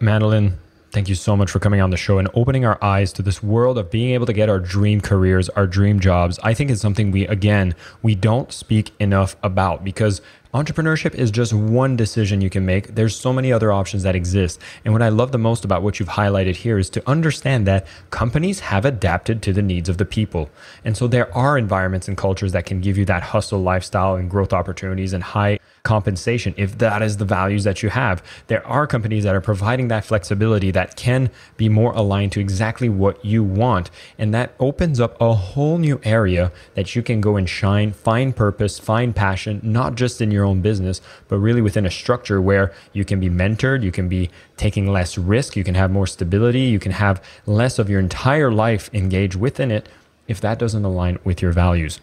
Madeline, 0.00 0.58
Thank 0.90 1.10
you 1.10 1.14
so 1.14 1.36
much 1.36 1.50
for 1.50 1.58
coming 1.58 1.82
on 1.82 1.90
the 1.90 1.98
show 1.98 2.18
and 2.18 2.30
opening 2.32 2.64
our 2.64 2.82
eyes 2.82 3.12
to 3.14 3.22
this 3.22 3.42
world 3.42 3.76
of 3.76 3.90
being 3.90 4.12
able 4.14 4.24
to 4.24 4.32
get 4.32 4.48
our 4.48 4.58
dream 4.58 5.02
careers, 5.02 5.50
our 5.50 5.66
dream 5.66 6.00
jobs. 6.00 6.38
I 6.42 6.54
think 6.54 6.70
it's 6.70 6.80
something 6.80 7.10
we, 7.10 7.26
again, 7.26 7.74
we 8.02 8.14
don't 8.14 8.50
speak 8.50 8.92
enough 8.98 9.36
about 9.42 9.84
because 9.84 10.22
Entrepreneurship 10.54 11.14
is 11.14 11.30
just 11.30 11.52
one 11.52 11.94
decision 11.94 12.40
you 12.40 12.48
can 12.48 12.64
make. 12.64 12.94
There's 12.94 13.14
so 13.14 13.34
many 13.34 13.52
other 13.52 13.70
options 13.70 14.02
that 14.04 14.16
exist. 14.16 14.58
And 14.82 14.94
what 14.94 15.02
I 15.02 15.10
love 15.10 15.30
the 15.30 15.36
most 15.36 15.62
about 15.62 15.82
what 15.82 16.00
you've 16.00 16.08
highlighted 16.08 16.56
here 16.56 16.78
is 16.78 16.88
to 16.90 17.06
understand 17.06 17.66
that 17.66 17.86
companies 18.08 18.60
have 18.60 18.86
adapted 18.86 19.42
to 19.42 19.52
the 19.52 19.60
needs 19.60 19.90
of 19.90 19.98
the 19.98 20.06
people. 20.06 20.48
And 20.86 20.96
so 20.96 21.06
there 21.06 21.32
are 21.36 21.58
environments 21.58 22.08
and 22.08 22.16
cultures 22.16 22.52
that 22.52 22.64
can 22.64 22.80
give 22.80 22.96
you 22.96 23.04
that 23.04 23.24
hustle 23.24 23.60
lifestyle 23.60 24.14
and 24.14 24.30
growth 24.30 24.54
opportunities 24.54 25.12
and 25.12 25.22
high 25.22 25.58
compensation 25.82 26.54
if 26.56 26.78
that 26.78 27.02
is 27.02 27.16
the 27.16 27.24
values 27.24 27.64
that 27.64 27.82
you 27.82 27.90
have. 27.90 28.22
There 28.46 28.66
are 28.66 28.86
companies 28.86 29.24
that 29.24 29.34
are 29.34 29.40
providing 29.40 29.88
that 29.88 30.04
flexibility 30.04 30.70
that 30.70 30.96
can 30.96 31.30
be 31.56 31.68
more 31.68 31.92
aligned 31.92 32.32
to 32.32 32.40
exactly 32.40 32.88
what 32.88 33.24
you 33.24 33.42
want. 33.42 33.90
And 34.18 34.34
that 34.34 34.54
opens 34.58 35.00
up 35.00 35.20
a 35.20 35.34
whole 35.34 35.78
new 35.78 36.00
area 36.04 36.52
that 36.74 36.94
you 36.94 37.02
can 37.02 37.20
go 37.20 37.36
and 37.36 37.48
shine, 37.48 37.92
find 37.92 38.34
purpose, 38.34 38.78
find 38.78 39.14
passion, 39.14 39.60
not 39.62 39.94
just 39.94 40.20
in 40.20 40.30
your 40.30 40.44
own 40.44 40.60
business, 40.60 41.00
but 41.28 41.38
really 41.38 41.62
within 41.62 41.86
a 41.86 41.90
structure 41.90 42.40
where 42.40 42.72
you 42.92 43.04
can 43.04 43.20
be 43.20 43.30
mentored, 43.30 43.82
you 43.82 43.92
can 43.92 44.08
be 44.08 44.30
taking 44.56 44.90
less 44.90 45.16
risk, 45.16 45.56
you 45.56 45.64
can 45.64 45.74
have 45.74 45.90
more 45.90 46.06
stability, 46.06 46.62
you 46.62 46.78
can 46.78 46.92
have 46.92 47.22
less 47.46 47.78
of 47.78 47.88
your 47.88 48.00
entire 48.00 48.50
life 48.50 48.90
engaged 48.92 49.36
within 49.36 49.70
it 49.70 49.88
if 50.26 50.40
that 50.40 50.58
doesn't 50.58 50.84
align 50.84 51.18
with 51.24 51.40
your 51.40 51.52
values. 51.52 52.00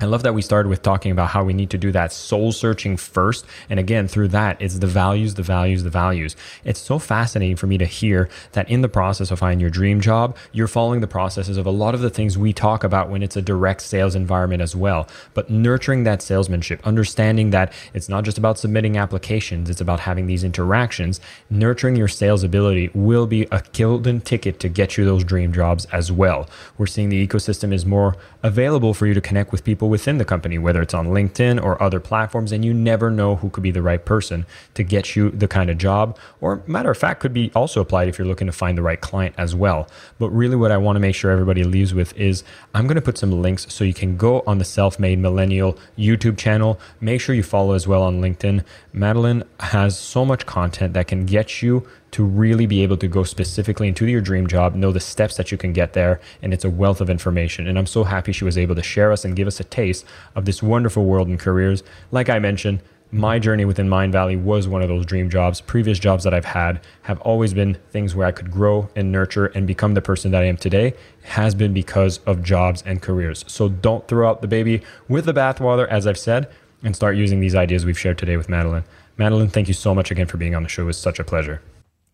I 0.00 0.04
love 0.04 0.22
that 0.22 0.34
we 0.34 0.42
started 0.42 0.68
with 0.68 0.82
talking 0.82 1.10
about 1.10 1.30
how 1.30 1.42
we 1.42 1.52
need 1.52 1.70
to 1.70 1.78
do 1.78 1.90
that 1.90 2.12
soul 2.12 2.52
searching 2.52 2.96
first. 2.96 3.44
And 3.68 3.80
again, 3.80 4.06
through 4.06 4.28
that, 4.28 4.62
it's 4.62 4.78
the 4.78 4.86
values, 4.86 5.34
the 5.34 5.42
values, 5.42 5.82
the 5.82 5.90
values. 5.90 6.36
It's 6.64 6.78
so 6.78 7.00
fascinating 7.00 7.56
for 7.56 7.66
me 7.66 7.78
to 7.78 7.84
hear 7.84 8.28
that 8.52 8.70
in 8.70 8.82
the 8.82 8.88
process 8.88 9.32
of 9.32 9.40
finding 9.40 9.58
your 9.58 9.70
dream 9.70 10.00
job, 10.00 10.36
you're 10.52 10.68
following 10.68 11.00
the 11.00 11.08
processes 11.08 11.56
of 11.56 11.66
a 11.66 11.72
lot 11.72 11.96
of 11.96 12.00
the 12.00 12.10
things 12.10 12.38
we 12.38 12.52
talk 12.52 12.84
about 12.84 13.10
when 13.10 13.24
it's 13.24 13.36
a 13.36 13.42
direct 13.42 13.82
sales 13.82 14.14
environment 14.14 14.62
as 14.62 14.76
well. 14.76 15.08
But 15.34 15.50
nurturing 15.50 16.04
that 16.04 16.22
salesmanship, 16.22 16.80
understanding 16.86 17.50
that 17.50 17.72
it's 17.92 18.08
not 18.08 18.22
just 18.22 18.38
about 18.38 18.56
submitting 18.56 18.96
applications, 18.96 19.68
it's 19.68 19.80
about 19.80 20.00
having 20.00 20.28
these 20.28 20.44
interactions. 20.44 21.20
Nurturing 21.50 21.96
your 21.96 22.06
sales 22.06 22.44
ability 22.44 22.90
will 22.94 23.26
be 23.26 23.48
a 23.50 23.64
golden 23.72 24.20
ticket 24.20 24.60
to 24.60 24.68
get 24.68 24.96
you 24.96 25.04
those 25.04 25.24
dream 25.24 25.52
jobs 25.52 25.86
as 25.86 26.12
well. 26.12 26.48
We're 26.76 26.86
seeing 26.86 27.08
the 27.08 27.26
ecosystem 27.26 27.72
is 27.72 27.84
more 27.84 28.16
available 28.44 28.94
for 28.94 29.08
you 29.08 29.14
to 29.14 29.20
connect 29.20 29.50
with 29.50 29.64
people 29.64 29.87
within 29.88 30.18
the 30.18 30.24
company, 30.24 30.58
whether 30.58 30.82
it's 30.82 30.94
on 30.94 31.08
LinkedIn 31.08 31.62
or 31.62 31.80
other 31.82 32.00
platforms, 32.00 32.52
and 32.52 32.64
you 32.64 32.72
never 32.72 33.10
know 33.10 33.36
who 33.36 33.50
could 33.50 33.62
be 33.62 33.70
the 33.70 33.82
right 33.82 34.04
person 34.04 34.46
to 34.74 34.82
get 34.82 35.16
you 35.16 35.30
the 35.30 35.48
kind 35.48 35.70
of 35.70 35.78
job, 35.78 36.18
or 36.40 36.62
matter 36.66 36.90
of 36.90 36.98
fact, 36.98 37.20
could 37.20 37.32
be 37.32 37.50
also 37.54 37.80
applied 37.80 38.08
if 38.08 38.18
you're 38.18 38.26
looking 38.26 38.46
to 38.46 38.52
find 38.52 38.76
the 38.78 38.82
right 38.82 39.00
client 39.00 39.34
as 39.38 39.54
well. 39.54 39.88
But 40.18 40.30
really, 40.30 40.56
what 40.56 40.70
I 40.70 40.76
want 40.76 40.96
to 40.96 41.00
make 41.00 41.14
sure 41.14 41.30
everybody 41.30 41.64
leaves 41.64 41.94
with 41.94 42.16
is 42.16 42.44
I'm 42.74 42.86
going 42.86 42.96
to 42.96 43.02
put 43.02 43.18
some 43.18 43.42
links 43.42 43.72
so 43.72 43.84
you 43.84 43.94
can 43.94 44.16
go 44.16 44.42
on 44.46 44.58
the 44.58 44.64
Self 44.64 44.98
Made 44.98 45.18
Millennial 45.18 45.78
YouTube 45.96 46.38
channel. 46.38 46.78
Make 47.00 47.20
sure 47.20 47.34
you 47.34 47.42
follow 47.42 47.74
as 47.74 47.86
well 47.86 48.02
on 48.02 48.20
LinkedIn. 48.20 48.64
Madeline 48.92 49.44
has 49.60 49.98
so 49.98 50.24
much 50.24 50.46
content 50.46 50.94
that 50.94 51.06
can 51.08 51.26
get 51.26 51.62
you 51.62 51.86
to 52.12 52.24
really 52.24 52.66
be 52.66 52.82
able 52.82 52.96
to 52.96 53.08
go 53.08 53.24
specifically 53.24 53.88
into 53.88 54.06
your 54.06 54.20
dream 54.20 54.46
job, 54.46 54.74
know 54.74 54.92
the 54.92 55.00
steps 55.00 55.36
that 55.36 55.52
you 55.52 55.58
can 55.58 55.72
get 55.72 55.92
there, 55.92 56.20
and 56.42 56.54
it's 56.54 56.64
a 56.64 56.70
wealth 56.70 57.00
of 57.00 57.10
information. 57.10 57.66
And 57.66 57.78
I'm 57.78 57.86
so 57.86 58.04
happy 58.04 58.32
she 58.32 58.44
was 58.44 58.58
able 58.58 58.74
to 58.74 58.82
share 58.82 59.12
us 59.12 59.24
and 59.24 59.36
give 59.36 59.46
us 59.46 59.60
a 59.60 59.64
taste 59.64 60.04
of 60.34 60.44
this 60.44 60.62
wonderful 60.62 61.04
world 61.04 61.28
and 61.28 61.38
careers. 61.38 61.82
Like 62.10 62.28
I 62.28 62.38
mentioned, 62.38 62.80
my 63.10 63.38
journey 63.38 63.64
within 63.64 63.88
Mindvalley 63.88 64.42
was 64.42 64.68
one 64.68 64.82
of 64.82 64.88
those 64.88 65.06
dream 65.06 65.30
jobs. 65.30 65.62
Previous 65.62 65.98
jobs 65.98 66.24
that 66.24 66.34
I've 66.34 66.44
had 66.44 66.80
have 67.02 67.18
always 67.22 67.54
been 67.54 67.78
things 67.90 68.14
where 68.14 68.26
I 68.26 68.32
could 68.32 68.50
grow 68.50 68.90
and 68.94 69.10
nurture 69.10 69.46
and 69.46 69.66
become 69.66 69.94
the 69.94 70.02
person 70.02 70.30
that 70.32 70.42
I 70.42 70.46
am 70.46 70.58
today, 70.58 70.94
has 71.22 71.54
been 71.54 71.72
because 71.72 72.18
of 72.26 72.42
jobs 72.42 72.82
and 72.84 73.00
careers. 73.00 73.44
So 73.48 73.68
don't 73.68 74.06
throw 74.08 74.28
out 74.28 74.42
the 74.42 74.48
baby 74.48 74.82
with 75.08 75.24
the 75.24 75.32
bathwater, 75.32 75.88
as 75.88 76.06
I've 76.06 76.18
said, 76.18 76.50
and 76.82 76.94
start 76.94 77.16
using 77.16 77.40
these 77.40 77.54
ideas 77.54 77.86
we've 77.86 77.98
shared 77.98 78.18
today 78.18 78.36
with 78.36 78.48
Madeline. 78.48 78.84
Madeline, 79.16 79.48
thank 79.48 79.68
you 79.68 79.74
so 79.74 79.94
much 79.94 80.10
again 80.10 80.26
for 80.26 80.36
being 80.36 80.54
on 80.54 80.62
the 80.62 80.68
show. 80.68 80.82
It 80.82 80.86
was 80.86 80.98
such 80.98 81.18
a 81.18 81.24
pleasure. 81.24 81.62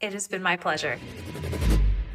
It 0.04 0.12
has 0.12 0.28
been 0.28 0.42
my 0.42 0.58
pleasure. 0.58 0.98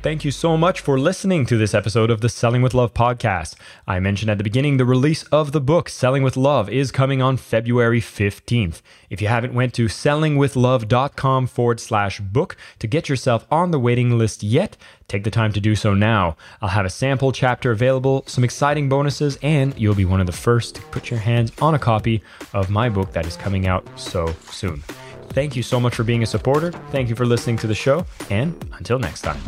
Thank 0.04 0.24
you 0.24 0.30
so 0.30 0.56
much 0.56 0.80
for 0.80 1.00
listening 1.00 1.48
to 1.48 1.58
this 1.58 1.74
episode 1.74 2.12
of 2.12 2.22
the 2.22 2.30
Selling 2.30 2.62
with 2.62 2.76
Love 2.76 2.94
podcast. 2.94 3.56
I 3.88 4.00
mentioned 4.00 4.30
at 4.30 4.38
the 4.38 4.44
beginning 4.44 4.78
the 4.78 4.86
release 4.86 5.24
of 5.24 5.54
the 5.54 5.60
book 5.60 5.90
Selling 5.90 6.22
with 6.22 6.38
Love 6.38 6.70
is 6.70 6.92
coming 6.92 7.20
on 7.20 7.36
February 7.36 8.00
15th. 8.00 8.84
If 9.10 9.24
you 9.24 9.28
haven't 9.28 9.56
went 9.56 9.74
to 9.74 9.88
sellingwithlove.com 9.88 11.48
forward 11.48 11.80
slash 11.80 12.20
book 12.20 12.56
to 12.78 12.86
get 12.86 13.10
yourself 13.10 13.48
on 13.50 13.72
the 13.72 13.80
waiting 13.80 14.20
list 14.20 14.44
yet, 14.44 14.78
take 15.08 15.24
the 15.24 15.32
time 15.32 15.52
to 15.54 15.60
do 15.60 15.76
so 15.76 15.96
now. 15.96 16.38
I'll 16.62 16.70
have 16.70 16.86
a 16.86 16.92
sample 16.92 17.32
chapter 17.32 17.72
available, 17.72 18.24
some 18.28 18.44
exciting 18.44 18.88
bonuses, 18.88 19.40
and 19.42 19.76
you'll 19.80 19.96
be 19.96 20.06
one 20.06 20.22
of 20.22 20.28
the 20.28 20.32
first 20.32 20.76
to 20.76 20.82
put 20.84 21.10
your 21.10 21.20
hands 21.20 21.52
on 21.60 21.74
a 21.74 21.80
copy 21.80 22.22
of 22.54 22.70
my 22.70 22.88
book 22.88 23.14
that 23.14 23.26
is 23.26 23.36
coming 23.36 23.68
out 23.68 23.86
so 24.00 24.32
soon. 24.52 24.84
Thank 25.30 25.56
you 25.56 25.64
so 25.64 25.80
much 25.80 25.96
for 25.96 26.04
being 26.04 26.24
a 26.24 26.26
supporter. 26.26 26.72
Thank 26.92 27.10
you 27.10 27.16
for 27.16 27.26
listening 27.26 27.58
to 27.58 27.68
the 27.68 27.76
show. 27.76 28.06
And 28.30 28.56
until 28.78 29.00
next 29.00 29.22
time. 29.22 29.40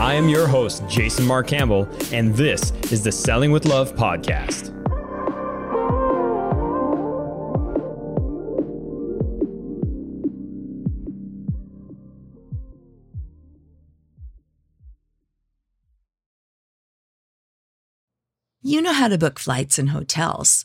I 0.00 0.14
am 0.14 0.28
your 0.28 0.46
host, 0.46 0.82
Jason 0.86 1.26
Mark 1.26 1.46
Campbell, 1.46 1.88
and 2.12 2.34
this 2.34 2.72
is 2.92 3.02
the 3.02 3.10
Selling 3.10 3.52
with 3.52 3.64
Love 3.64 3.94
podcast. 3.94 4.70
You 18.66 18.82
know 18.82 18.92
how 18.92 19.08
to 19.08 19.18
book 19.18 19.38
flights 19.38 19.78
and 19.78 19.90
hotels. 19.90 20.64